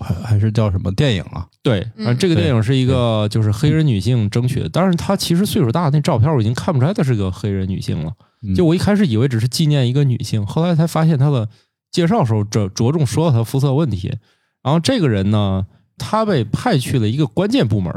[0.00, 1.46] 还还是叫什么电影啊？
[1.62, 8.12] 对，嗯然后这个电影是一个就是黑人女性争取的，当然她其实岁数大，那照片我已经看不出来她是个黑人女性了。
[8.42, 11.48] 嗯就我一开始以为只是纪念一个女性，后来才发现她的
[11.92, 14.16] 介绍时候着着重说了她肤色问题。
[14.62, 17.92] 然后这个人呢，他被派去了一个关键部门，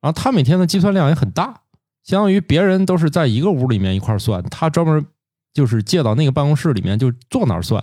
[0.00, 1.60] 然后他每天的计算量也很大，
[2.04, 5.06] 相当于别人都是在一个屋里面一块儿算，他专门
[5.52, 7.82] 就是借到那个办公室里面就坐那儿算。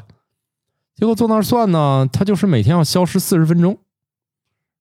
[0.98, 3.78] 结果坐那儿算呢，他就是每天要消失四十分钟。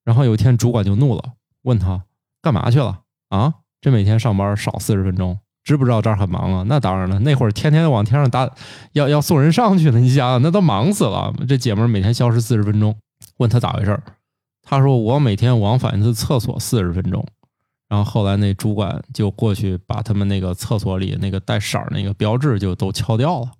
[0.02, 1.22] 然后有一天主管就怒了，
[1.64, 2.04] 问他
[2.40, 3.52] 干嘛去了啊？
[3.82, 6.64] 这每天上班少四十分钟，知不知道这儿很忙啊？
[6.66, 8.50] 那当然了，那会儿天天往天上打，
[8.92, 9.98] 要要送人上去呢。
[9.98, 11.34] 你想想，那都忙死了。
[11.46, 12.96] 这姐们儿每天消失四十分钟，
[13.36, 14.02] 问他咋回事儿？
[14.62, 17.26] 他说我每天往返一次厕所四十分钟。
[17.88, 23.50] 然后后来那主管就过去把他们那个厕所里那个带色儿那个标志就都敲掉了，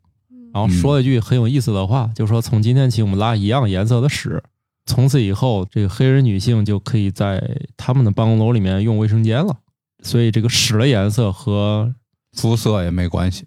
[0.56, 4.42] 然后说了一句很有意思的话，就说从今天起我们拉一样颜色的屎。
[4.86, 7.42] 从此以后，这个黑人女性就可以在
[7.76, 9.54] 他们的办公楼里面用卫生间了。
[10.02, 11.94] 所以这个屎的颜色和
[12.38, 13.44] 肤色也没关系。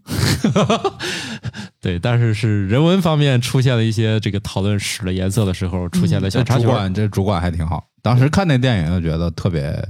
[1.81, 9.83] 对，但是是人文方面出现了一些这个讨论屎的颜色的时候出现了小插曲这主管还挺好，当时看那电影就觉得特别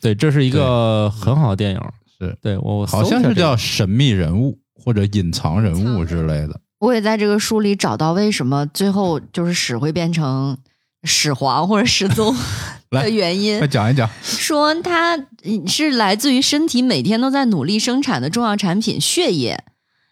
[0.00, 1.80] 对，这是一个很好的电影。
[2.20, 6.60] 是对我我好像是叫神秘人物或者隐藏人物之类的。
[6.80, 10.58] 我也在这个书里找到为什么最后就是屎会变成
[11.04, 12.36] 屎黄或者屎棕
[12.90, 13.66] 的原因快。
[13.66, 19.64] 讲一讲，说它嗯是来自于身体每天都在努力生产的重要产品——血液。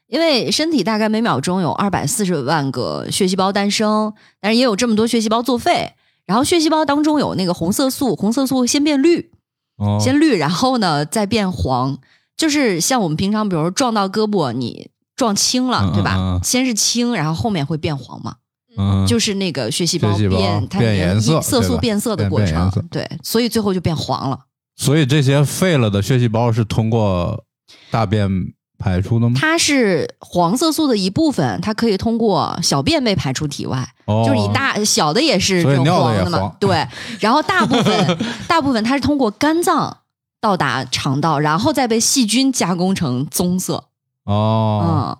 [0.08, 5.94] 因为身体大概每秒钟有二百四十万个血细胞诞生，但是也有这么多血细胞作废。
[6.26, 9.30] 然后血细胞当中有那个红色素，红色素先变绿，
[9.78, 11.98] 哦，先绿，然后呢再变黄。
[12.42, 16.16] 就是像我们平常，比如说撞到胳膊，你撞青了，嗯对吧？
[16.16, 18.34] 嗯嗯先是青，然后后面会变黄嘛。
[18.76, 24.36] 嗯，就是那个血细胞变它变颜色色素变色的过程对，所以最后就变黄了。
[24.74, 27.44] 所以这些废了的血细胞是通过
[27.92, 28.28] 大便
[28.76, 29.38] 排出的吗？
[29.38, 36.84] 它是黄色素的一部分，它可以通过小便被排出体外，哦，就是你大小的也是这种黄的嘛， 对。
[37.20, 38.18] 然后大部分
[38.48, 39.98] 大部分它是通过肝脏
[40.42, 43.84] 到达肠道，然后再被细菌加工成棕色。
[44.24, 45.16] 哦，嗯，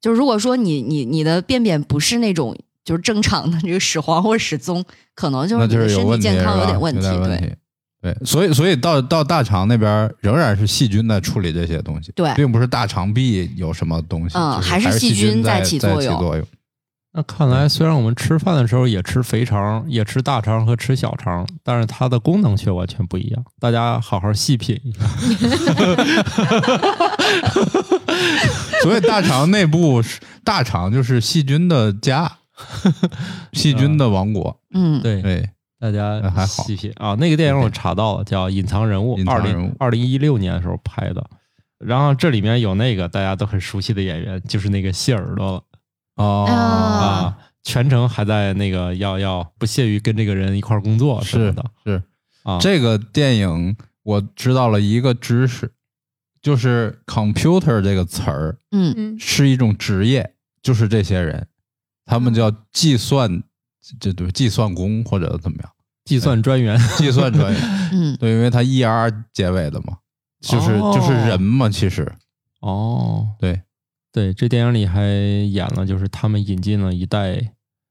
[0.00, 2.54] 就如果说你你你的便便不是那种
[2.84, 7.56] 就是正常的这个屎黄或者屎棕，可能就是身体健康有点问题，对。
[8.02, 16.46] 对，所以所以到到大肠那边仍然是细菌在处理这些东西，对并不是大肠壁有什么东西，嗯就是还还是细细菌在在起作用作用。
[17.16, 23.42] 那看来，虽然我们吃饭的时候也吃肥肠、也吃大肠和吃小肠，但是它的功能却完全不一样。
[23.58, 25.00] 大家好好细品一下。
[28.84, 32.30] 所以大肠内部是大肠就是细菌的家，
[33.54, 34.60] 细菌的王国。
[34.74, 35.48] 嗯，对，对，
[35.80, 37.14] 大家那还好细品啊。
[37.14, 41.26] 那个电影我查到了，叫《隐藏人物》，二零二零一六年的时候拍的。
[41.78, 45.62] 然后这里面有那个大家都很熟悉的演员，就是那个谢耳朵了
[46.16, 46.54] 哦，啊。
[46.54, 51.64] 啊，全程还在那个要要不屑于跟这个人一块儿工作什么是的。
[51.84, 52.02] 是，
[52.44, 52.58] 啊。
[52.60, 55.72] 这个电影我知道了一个知识，
[56.40, 58.94] 就是 computer 这个词儿嗯。
[58.96, 59.18] 嗯。
[59.18, 61.48] 是一种职业，就是这些人，
[62.04, 63.42] 他们叫计算，
[63.98, 65.72] 这对计算工或者怎么样，
[66.04, 67.62] 计算专员，计算专员，
[67.92, 68.16] 嗯。
[68.16, 69.98] 对，因为他 e r 结尾的嘛，
[70.40, 70.92] 就是、哦。
[70.94, 72.10] 就是人嘛，其实。
[72.60, 73.60] 哦，对，
[74.16, 77.36] 对，这电影里还演了，就是他们引进了一代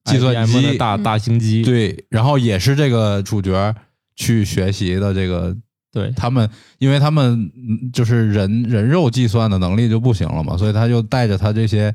[0.05, 3.75] 计算 IBM 的机大嗯大型机，对，然后也是这个主角
[4.15, 5.55] 去学习的这个。
[5.91, 6.49] 对他们，
[6.79, 11.93] 因为他们嗯就是人人肉计算的能力就不行了嘛，所以他就带着他这些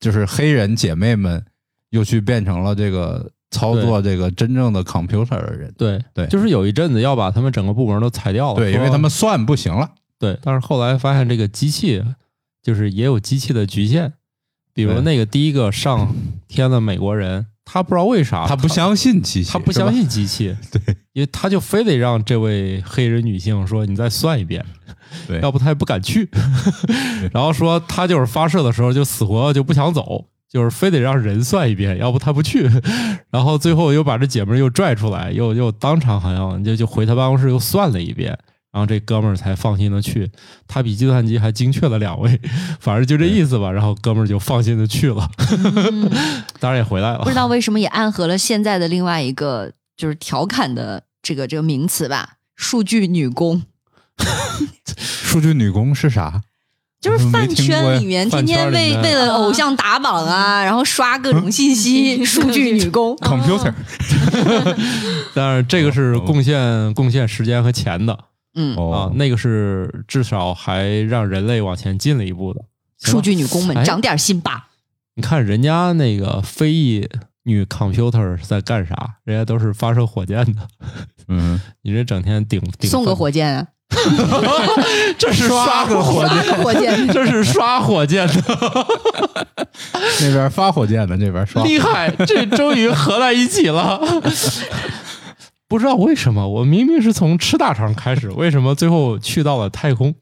[0.00, 1.44] 就是黑人姐妹们，
[1.90, 5.72] 又去变成了这个操作这个真正的 computer 的人。
[5.76, 9.88] 对对就是有一阵子要把他们整个部门都裁掉了，对，因为他们算不行了。
[10.18, 12.02] 对，但是后来发现这个机器
[12.62, 14.12] 就是也有机器的局限，
[14.74, 16.14] 比如那个第一个上
[16.48, 24.64] 天的美国人，他不知道为啥他不相信机器，他不相信机器， 对，因为他就非得让这位黑人女性说你再算一遍，
[25.26, 26.28] 对要不他也不敢去。
[27.32, 32.68] 然后说他就是发射的时候就死活就不想走，就是非得让人算一遍，要不他不去。
[33.30, 38.36] 然后最后又把这姐们儿又拽出来，又又当场好像就就回他办公室又算了一遍。
[38.72, 40.30] 然后这哥们儿才放心的去，
[40.68, 42.40] 他比计算机还精确了两位，
[42.78, 43.70] 反正就这意思吧。
[43.70, 45.28] 然后哥们儿就放心的去了，
[45.74, 46.10] 嗯，
[46.60, 47.34] 当然也回来了不知。
[47.34, 53.62] 道为什么也暗合了现在的另外一个就是调侃的这个这个名词吧，数据女工。
[54.96, 56.42] 数据女工是啥？
[57.00, 63.16] 就是饭圈里面天天为为了偶像打榜啊，然后刷各种信息， 数据女工。
[63.16, 63.72] computer
[65.34, 72.60] 但是这个是贡献贡献时间和钱的嗯，啊哦，，那个是至少还让人类往前进了一步的。
[73.02, 74.68] 数据女工们哎长点心吧。
[75.14, 77.08] 你看人家那个非裔
[77.44, 79.16] 女 computer 是在干啥？
[79.24, 80.68] 人家都是发射火箭的，
[81.28, 83.66] 嗯， 你这整天顶顶送个火箭啊，
[85.18, 86.26] 这是刷个火
[86.74, 87.06] 箭。
[87.12, 88.34] 这是刷火箭的，
[90.20, 91.62] 那边发火箭的，这边刷。
[91.64, 92.10] 厉害！
[92.26, 94.00] 这终于合在一起了。
[95.70, 100.12] 不知道为什么，我明明是从吃大肠开始，为什么最后去到了太空？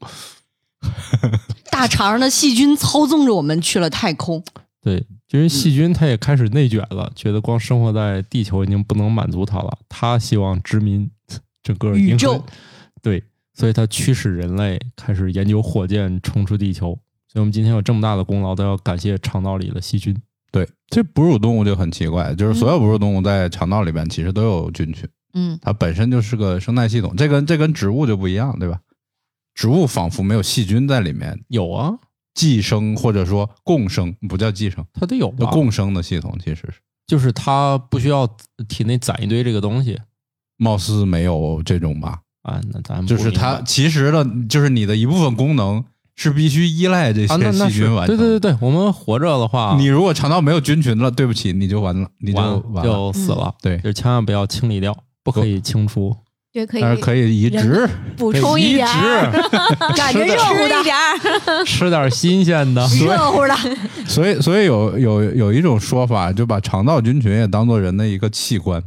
[1.71, 4.43] 大肠的细菌操纵着我们去了太空。
[4.79, 11.09] 对，因为细菌它也开始内卷了，觉得光生活在地球已经不能满足它了，它希望殖民
[11.63, 12.45] 整个宇宙。
[13.01, 13.23] 对，
[13.55, 16.89] 所以它驱使人类开始研究火箭冲出地球。
[17.27, 20.15] 所以我们今天有这么大的功劳，都要感谢肠道里的细菌。
[20.51, 25.09] 对，这哺乳动物就很奇怪，就是所有哺乳动物在肠道里边其实都有菌群，嗯，
[25.61, 28.79] 它本身就是个生态系统，这跟这跟植物就不一样，对吧？
[29.55, 31.93] 植物仿佛没有细菌在里面有啊，
[32.33, 35.51] 寄生或者说共生，不叫寄生，它得有吧？
[35.51, 36.73] 共生的系统，其实是
[37.07, 38.25] 就是它不需要
[38.67, 39.99] 体内攒一堆这个东西
[40.57, 42.19] 貌似没有这种吧？
[42.43, 42.61] 啊。
[42.71, 45.83] 那咱就是它其实的，就是你的一部分功能
[46.15, 48.15] 是必须依赖这些细菌完成。
[48.15, 52.93] 对对对对，我们活着的话，你如果肠道没有菌群了，对不起，你就完了，你就完完了。
[52.93, 53.53] 就死了。
[53.61, 56.15] 对，就千万不要清理掉，不可以清除。
[56.51, 57.87] 对，可以但是可以移植。
[58.17, 60.83] 补充一点儿，植，感觉热乎的吃一。
[60.83, 62.81] 点儿， 吃点新鲜的。
[62.87, 63.55] 热乎的，
[64.07, 68.83] 所以， 所以有有有一种说法，就把肠道菌群也当做人的一个器官。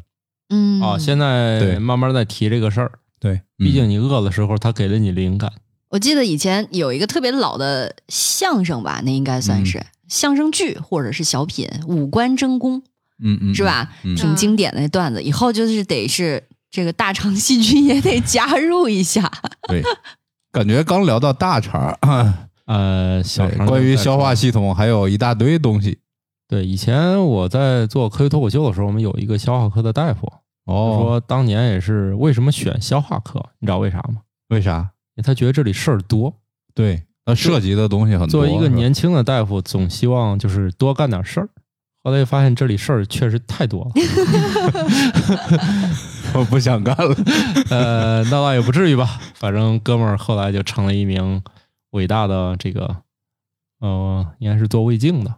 [0.49, 5.53] 嗯啊，现在对慢慢在提这个事儿，对，毕竟你饿的时候，它给了你灵感。
[5.91, 12.83] 我记得以前有一个特别老的相声吧，那应该算是、相声剧或者是小品，五官争功
[13.23, 13.89] 嗯嗯，是吧？
[14.05, 19.31] 嗯挺经典的那段子，以后就是得是这个大肠细菌也得加入一下。
[19.69, 19.83] 对，
[20.53, 22.35] 感觉刚聊到大肠儿，
[22.67, 25.99] 呃，小肠对关于消化系统还有一大堆东西。
[26.49, 30.31] 对，以前我在做科学脱口秀的时候，我们有一个消化科的大夫，
[30.67, 34.21] 哦，说当年也是为什么选消化科，你知道为啥吗？
[34.49, 34.91] 为啥？
[35.15, 36.35] 因为他觉得这里事儿多。
[36.75, 38.29] 对，他涉及的东西很多。
[38.29, 41.49] 作为一个年轻的大夫，总希望就是多干点事儿。
[42.05, 43.91] 后来发现这里事儿确实太多了，
[46.35, 47.15] 我不想干了。
[47.71, 49.21] 呃，那倒也不至于吧。
[49.35, 51.41] 反正哥们儿后来就成了一名
[51.91, 52.97] 伟大的这个，
[53.81, 55.33] 呃，应该是做胃镜的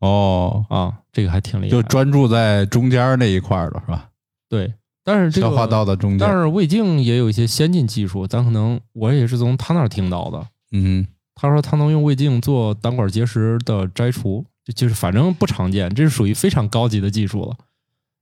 [0.00, 1.70] 哦，啊，这个还挺厉害。
[1.70, 4.08] 就专注在中间那一块儿了，是吧？
[4.48, 4.74] 对，
[5.04, 6.32] 但是这个消化道的中间但。
[6.32, 10.44] 是胃镜也有一些先进技术，咱可能我也是从他那儿听到的。
[10.72, 17.56] 嗯，他说他能用胃镜做胆管结石的摘除，就就是反正不常见，这是属于非常高级的技术了。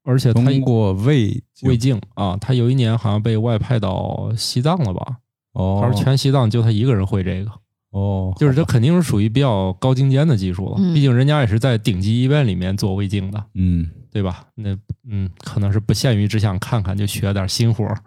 [0.03, 5.19] 而且通过胃胃镜啊，他有一年好像被外派到西藏了吧？
[5.53, 7.51] 哦他说全西藏就他一个人会这个
[7.91, 14.47] 哦，就是这肯定是属于比较高精尖的技术了，嗯毕竟人家也是在顶级医院里面做胃镜的，嗯，对吧？
[14.55, 14.77] 那
[15.09, 17.99] 嗯，可能是不限于只想看看就学点新活儿，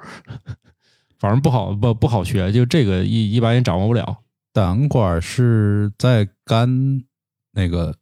[1.20, 4.18] 反正不好不不好学，就这个一一般人掌握不了。
[4.52, 7.04] 胆管是在肝
[7.52, 7.94] 那个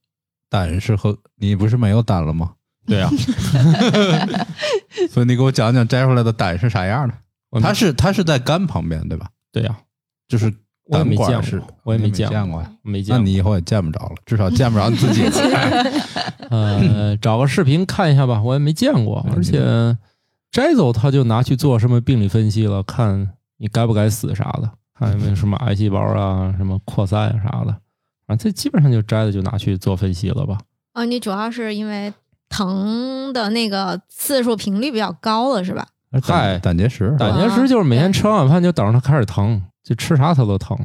[0.52, 2.52] 胆是和你不是没有胆了吗？
[2.86, 3.10] 对啊，
[5.10, 7.14] 所以你给我讲讲摘出来的胆是啥样的？
[7.62, 9.30] 它是它是在肝旁边对吧？
[9.52, 9.78] 对呀、
[10.28, 10.54] 就是
[10.86, 12.72] 我没见过管是，我也没没见过过呀。
[12.82, 13.18] 没见过。
[13.18, 15.24] 那你以后也见不着了，至少见不着你自己。
[16.50, 19.96] 呃，找个视频看一下吧，我也没见过，而且
[20.52, 27.78] 摘走它就拿去做什么病理分析了，看你该不该死啥的，看有没有什么癌细胞啊、什么扩散啊啥的，
[28.28, 30.58] 反正这基本上就摘了就拿去做分析了吧。
[30.94, 32.14] 哦，你主要是因为
[32.50, 35.88] 疼的那个次数频率比较高了，是吧？
[36.12, 40.78] 嗨胆胆结石，胆结石就是每天吃完晚饭就等着它开始疼，就吃啥它都疼。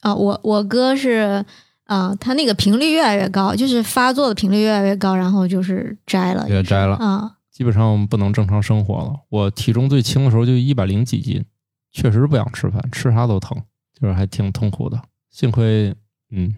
[0.00, 1.44] 啊、我我哥是
[1.84, 6.96] 啊、他那个频率越来越高，就是发作的频率越来越高，然后就是摘了，也摘了。
[6.96, 9.14] 啊、基本上不能正常生活了。
[9.28, 11.44] 我体重最轻的时候就一百零几斤，
[11.92, 13.56] 确实不想吃饭，吃啥都疼，
[14.00, 15.00] 就是还挺痛苦的。
[15.30, 15.94] 幸亏，
[16.30, 16.54] 嗯，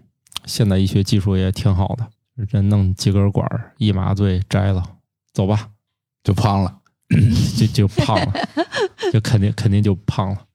[0.47, 4.83] 现代医学技术也挺好的，这弄几根管儿一麻醉摘了，
[5.33, 5.71] 走吧，
[6.23, 6.81] 就胖了。
[7.57, 8.33] 就就胖了，
[9.13, 10.47] 就肯定肯定就胖了，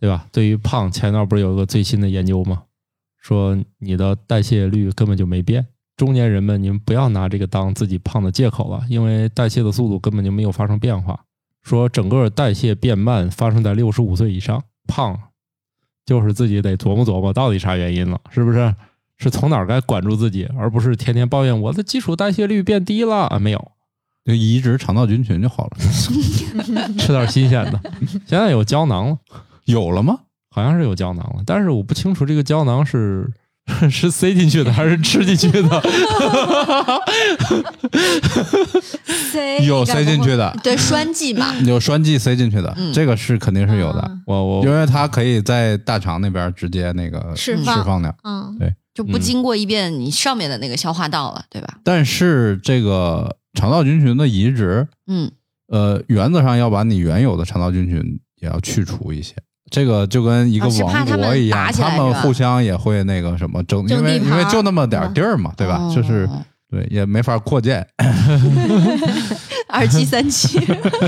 [0.00, 0.26] 对吧？
[0.32, 2.62] 对于胖，前段不是有个最新的研究吗？
[3.20, 5.66] 说你的代谢率根本就没变。
[5.98, 11.26] 中年人们，你们不要拿这个当自己胖的借口了，因为代谢的速度根本就没有发生变化。
[11.62, 15.16] 说整个代谢变慢发生在六十五岁以上，胖
[16.06, 18.74] 就是自己得琢磨琢磨到底啥原因了，是不是？
[19.20, 23.38] 是从哪儿该管住自己，而不是天天抱怨我的基础代谢率变低了啊？
[23.38, 23.72] 没有，
[24.24, 25.76] 就移植肠道菌群就好了。
[26.98, 27.78] 吃点新鲜的。
[28.26, 29.18] 现在有胶囊了。
[29.66, 30.18] 有了吗？
[30.52, 33.30] 好像是有胶囊了，但是我不清楚这个胶囊是
[33.88, 35.82] 是塞进去的还是吃进去的。
[39.04, 48.12] 塞有塞进去的，对栓剂嘛，有栓剂塞进去的，嗯这个是肯定是有的，嗯我我因为它可以在大肠那边直接那个释释放放掉。
[48.24, 48.58] 嗯，
[48.94, 51.78] 就不经过一遍你上面的那个消化道了，对吧？
[51.84, 55.30] 但是这个肠道菌群的移植，嗯，
[55.68, 58.02] 呃，原则上要把你原有的肠道菌群
[58.40, 59.34] 也要去除一些。
[59.70, 65.76] 这个就跟一个王国一样，他们互相也会那个什么争，因为因为就那么点儿地儿嘛，对吧？
[65.78, 66.28] 哦就是
[66.68, 67.86] 对，也没法扩建
[69.68, 70.58] 二七三七，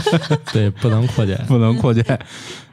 [0.52, 2.04] 对不能扩建不能扩建，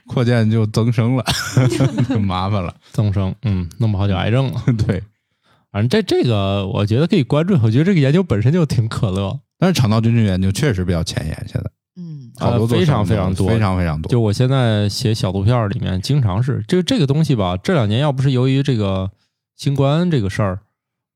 [0.09, 1.23] 扩建就增生了，
[2.09, 2.75] 就麻烦了。
[2.91, 4.59] 增生，嗯，弄不好就癌症了。
[4.85, 5.03] 对，
[5.71, 9.39] 反正这这个我觉得可以关注，我觉得这个研究本身就挺可乐。
[9.59, 14.09] 但是肠道菌群研究确实比较前沿，现在嗯好多呃非常非常多非常非常多。
[14.09, 17.55] 就我现在写小图片儿里面，经常是这这个东西吧。
[17.55, 19.11] 这两年要不是由于这个
[19.55, 20.59] 新冠这个事儿，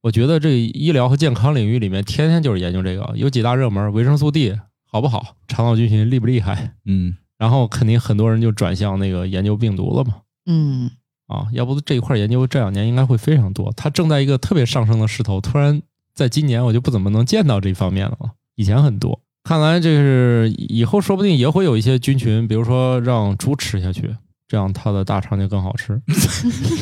[0.02, 4.60] 我觉得这医疗和健康领域里面天天就是研究这个，有几大热门：维生素 D
[4.92, 10.16] 好不好，肠道菌群厉不厉害，嗯，然后肯定很多人就转向那个研究病毒了嘛。
[10.46, 10.90] 嗯，
[11.28, 13.70] 啊，要不这一块研究这两年应该会非常多。
[13.76, 15.82] 它正在一个特别上升的势头，突然
[16.16, 18.18] 在今年我就不怎么能见到这方面了，
[18.56, 19.20] 以前很多。
[19.44, 24.16] 看来这是以后说不定也会有一些菌群，比如说让猪吃下去，
[24.48, 26.02] 这样它的大肠就更好吃。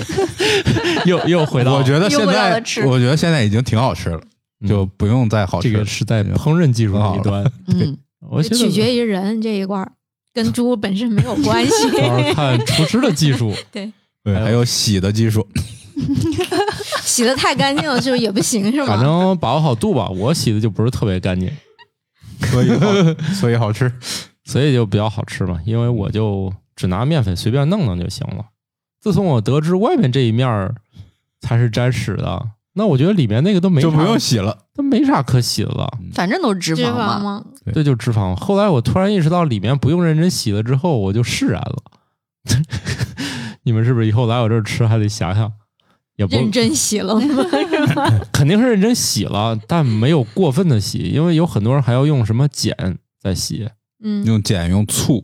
[1.07, 4.21] 又又回到我觉得现在我觉得现在已经挺好吃了，
[4.61, 5.71] 嗯就不用再好吃。
[5.71, 7.97] 这个是在烹饪技术那一端，嗯，
[8.29, 9.91] 我取决于人这一块儿，
[10.33, 11.71] 跟猪本身没有关系。
[11.91, 13.53] 主要是看厨师的技术。
[13.71, 13.91] 对，
[14.23, 15.47] 对，还有洗的技术。
[17.03, 18.71] 洗的太干净了，是不是也不行？
[18.71, 18.87] 是吧？
[18.87, 21.51] 反正把握好度吧，我洗的就不是特别干净，
[22.49, 22.69] 所以，
[23.35, 23.91] 所以好吃。
[24.45, 25.59] 所以就比较好吃嘛。
[25.65, 28.45] 因为我就只拿面粉随便弄弄就行了。
[28.99, 30.73] 自从我得知外面这一面儿
[31.41, 34.57] 才是沾屎的，那我觉得里面那个都没啥就不用洗了。
[34.73, 35.89] 都没啥可洗的了。
[36.13, 37.45] 反正都是脂脂肪肪嘛，吗？
[37.73, 38.35] 这就是脂肪。
[38.35, 41.83] 后来我突然意识到里面不用认真洗了之后，我就释然了。
[43.63, 45.51] 你们是不是以后来我这儿吃还得想想？
[46.17, 47.21] 也不认真洗了吗？
[48.31, 53.67] 肯定是认真洗了，但没有过分的洗，因为有很多人还要用什么碱在洗。
[54.03, 55.23] 嗯，用碱，用醋，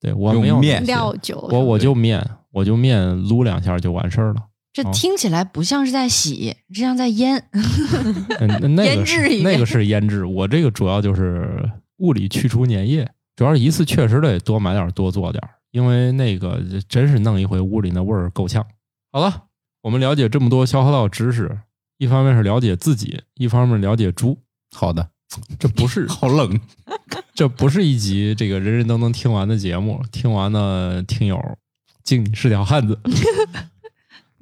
[0.00, 4.36] 对我没有用面料酒，我我就面，我就面撸两下就完事儿了。
[4.72, 7.44] 这哦听起来不像是在洗，这像在腌。
[8.40, 15.42] 嗯，那那腌个制一遍是那个是腌制，我这个主要就是物理去除粘液，主要是一次确实得多买点多做点，
[15.72, 18.64] 因为那个真是弄一回屋里那味儿够呛。
[19.12, 19.44] 好了，
[19.82, 21.58] 我们了解这么多消化道知识，
[21.98, 24.38] 一方面是了解自己，一方面了解猪。
[24.74, 25.10] 好的，
[25.58, 26.58] 这不是 好冷。
[27.34, 31.38] 这不是一集这个人人都能听完的节目，听完的听友
[32.04, 32.98] 敬你是条汉子。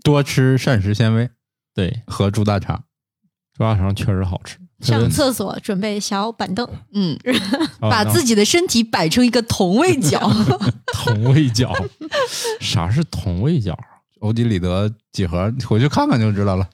[0.02, 1.30] 多吃膳食纤维
[1.74, 2.84] 对，和猪大肠。
[3.54, 4.58] 猪大肠确实好吃。
[4.80, 7.18] 上厕所准备小板凳，嗯，
[7.80, 10.18] 把自己的身体摆成一个同位角。
[10.94, 11.74] 同位角，
[12.60, 13.78] 啥是同位角？
[14.20, 16.68] 欧几里得几何，回去看看就知道了。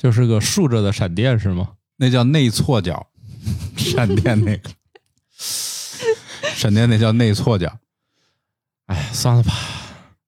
[0.00, 1.70] 就是个竖着的闪电是吗？
[1.96, 3.06] 那叫内错角，
[3.76, 4.70] 闪电那个，
[6.56, 7.78] 闪电那叫内错角。
[8.86, 9.52] 哎，算了吧，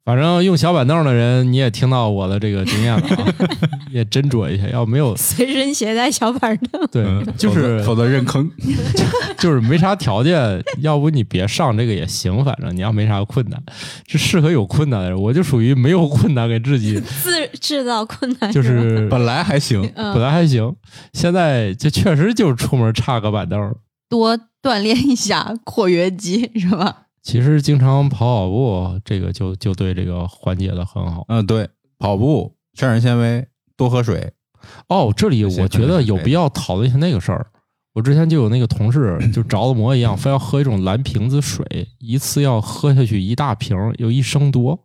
[0.07, 3.27] 反正用小板凳的人你也听到我的这个经验了啊，
[3.91, 6.81] 也斟酌一下，要没有随身携带小板凳。
[6.93, 8.49] 对，嗯就是否则认坑。
[9.37, 13.61] 就是没啥条件，要不你别上这个也行，反正你要没啥困难，
[14.07, 15.21] 是适合有困难的人。
[15.21, 20.73] 我就属于没有困难给自己， 自制造困难就是本来还行，嗯本来还行，
[21.15, 23.75] 现在就确实就是出门差个板凳。
[24.09, 27.06] 多锻炼一下括约肌，是吧？
[27.27, 31.25] 其实经常跑跑步，这个就就对这个缓解的很好。
[31.27, 31.69] 嗯，对，
[31.99, 33.45] 跑步、膳食纤维、
[33.77, 34.33] 多喝水。
[34.89, 37.45] 哦，这里我觉得有必要讨论一下那个事儿。
[37.95, 44.85] 我之前就有那个同事，就着了魔一样，非要喝一种蓝瓶子水，一次要喝下去一大瓶儿，有一升多。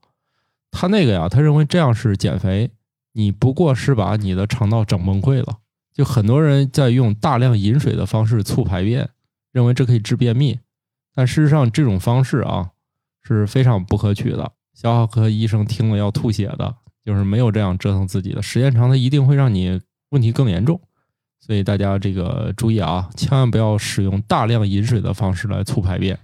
[0.72, 2.72] 他那个呀，他认为这样是减肥，
[3.14, 5.60] 你不过是把你的肠道整崩溃了。
[5.94, 9.08] 就很多人在用大量饮水的方式促排便，
[9.52, 10.58] 认为这可以治便秘，
[11.14, 12.72] 但事实上这种方式啊
[13.22, 14.52] 是非常不可取的。
[14.74, 20.80] 消化科医生听了要吐血的，就是没有这样折腾自己的，时间长它一定会让你问题更严重。
[21.40, 26.18] 所以大家这个注意啊，千万不要使用大量饮水的方式来促排便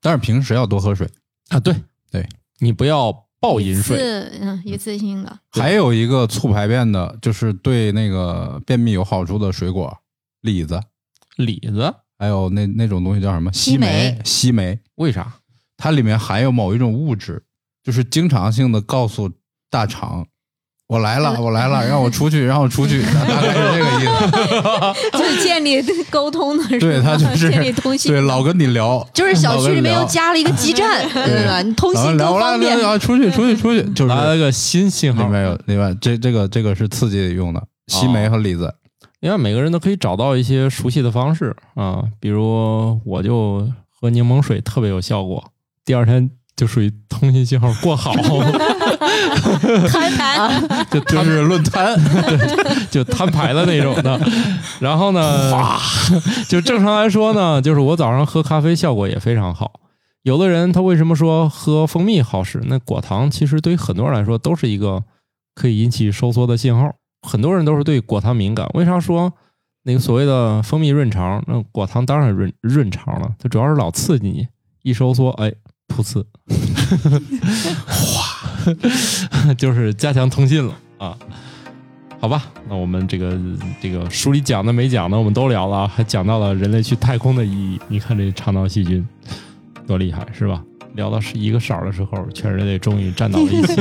[0.00, 1.08] 但是平时要多喝水。
[1.50, 1.60] 啊！
[1.60, 1.74] 对
[2.10, 2.26] 对，
[2.58, 3.98] 你不要暴饮水。
[3.98, 9.98] 是嗯一次性的，还有一个促排便的，就是对那个便秘有好处的水果，
[10.40, 10.80] 李子，
[11.36, 13.52] 李子还有那那种东西叫什么？
[13.52, 15.32] 西西梅西梅，为啥？
[15.76, 17.42] 它里面含有某一种物质，
[17.82, 19.30] 就是经常性的告诉
[19.70, 20.26] 大肠。
[20.86, 25.10] 我来了，我来了，让我出去，让我出去， 大概是这个意思。
[25.18, 31.62] 就是建立沟通的，对是吧他就是建立通信，对，老跟你聊， 就是小区里面又加了一个基站，对吧？
[31.62, 38.72] 你通信聊我来更方便出去出去出去，就是来了个新信号，里面有里面这这个这个是刺激用的，西梅和李子。
[39.24, 45.42] 因为每个人都可以找到一些熟悉的方式啊，比如我就喝柠檬水特别有效果，
[45.82, 48.12] 第二天就属于通信信号过好，
[49.88, 51.98] 摊牌，就就是论坛，
[52.90, 54.20] 就摊牌的那种的。
[54.78, 55.50] 然后呢，
[56.46, 59.80] 就正常来说呢，就是我早上喝咖啡效果也非常好。
[60.20, 62.60] 有的人他为什么说喝蜂蜜好使？
[62.66, 65.02] 那果糖其实对于很多人来说都是一个
[65.54, 66.94] 可以引起收缩的信号。
[67.24, 68.68] 很多人都是对果糖敏感。
[68.74, 69.32] 为啥说
[69.82, 71.42] 那个所谓的蜂蜜润肠？
[71.46, 74.46] 那果糖当然润润肠了，它主要是老刺激你，
[74.82, 75.52] 一收缩，哎，
[75.88, 76.24] 噗呲，
[77.86, 81.16] 哗， 就是加强通信了啊。
[82.20, 83.38] 好吧，那我们这个
[83.82, 87.78] 这个书里讲的没讲的，我们都聊了，还讲到了人类去太空的意义。
[87.88, 89.06] 你看这肠道细菌
[89.86, 90.62] 多厉害，是吧？
[90.94, 93.74] 聊到是一个色儿的时候，全人类终于站到了一起，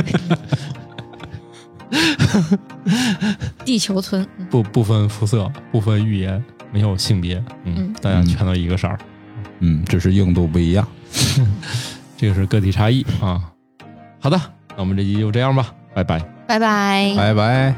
[3.63, 8.97] 地球村，嗯不不分肤色，不分语言，没有性别，嗯嗯，大家全都一个色儿，
[9.59, 10.87] 嗯，只是硬度不一样。
[12.17, 13.41] 这个是个体差异啊。
[14.19, 14.39] 好的，
[14.75, 16.19] 那我们这集就这样吧，拜拜。
[16.47, 17.13] 拜拜。
[17.15, 17.75] 拜拜。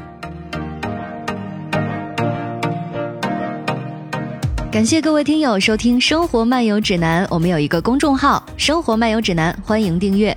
[4.70, 10.36] 感谢各位听友收听《生活漫游指南》，我们有一个公众号《生活漫游指南》，欢迎订阅。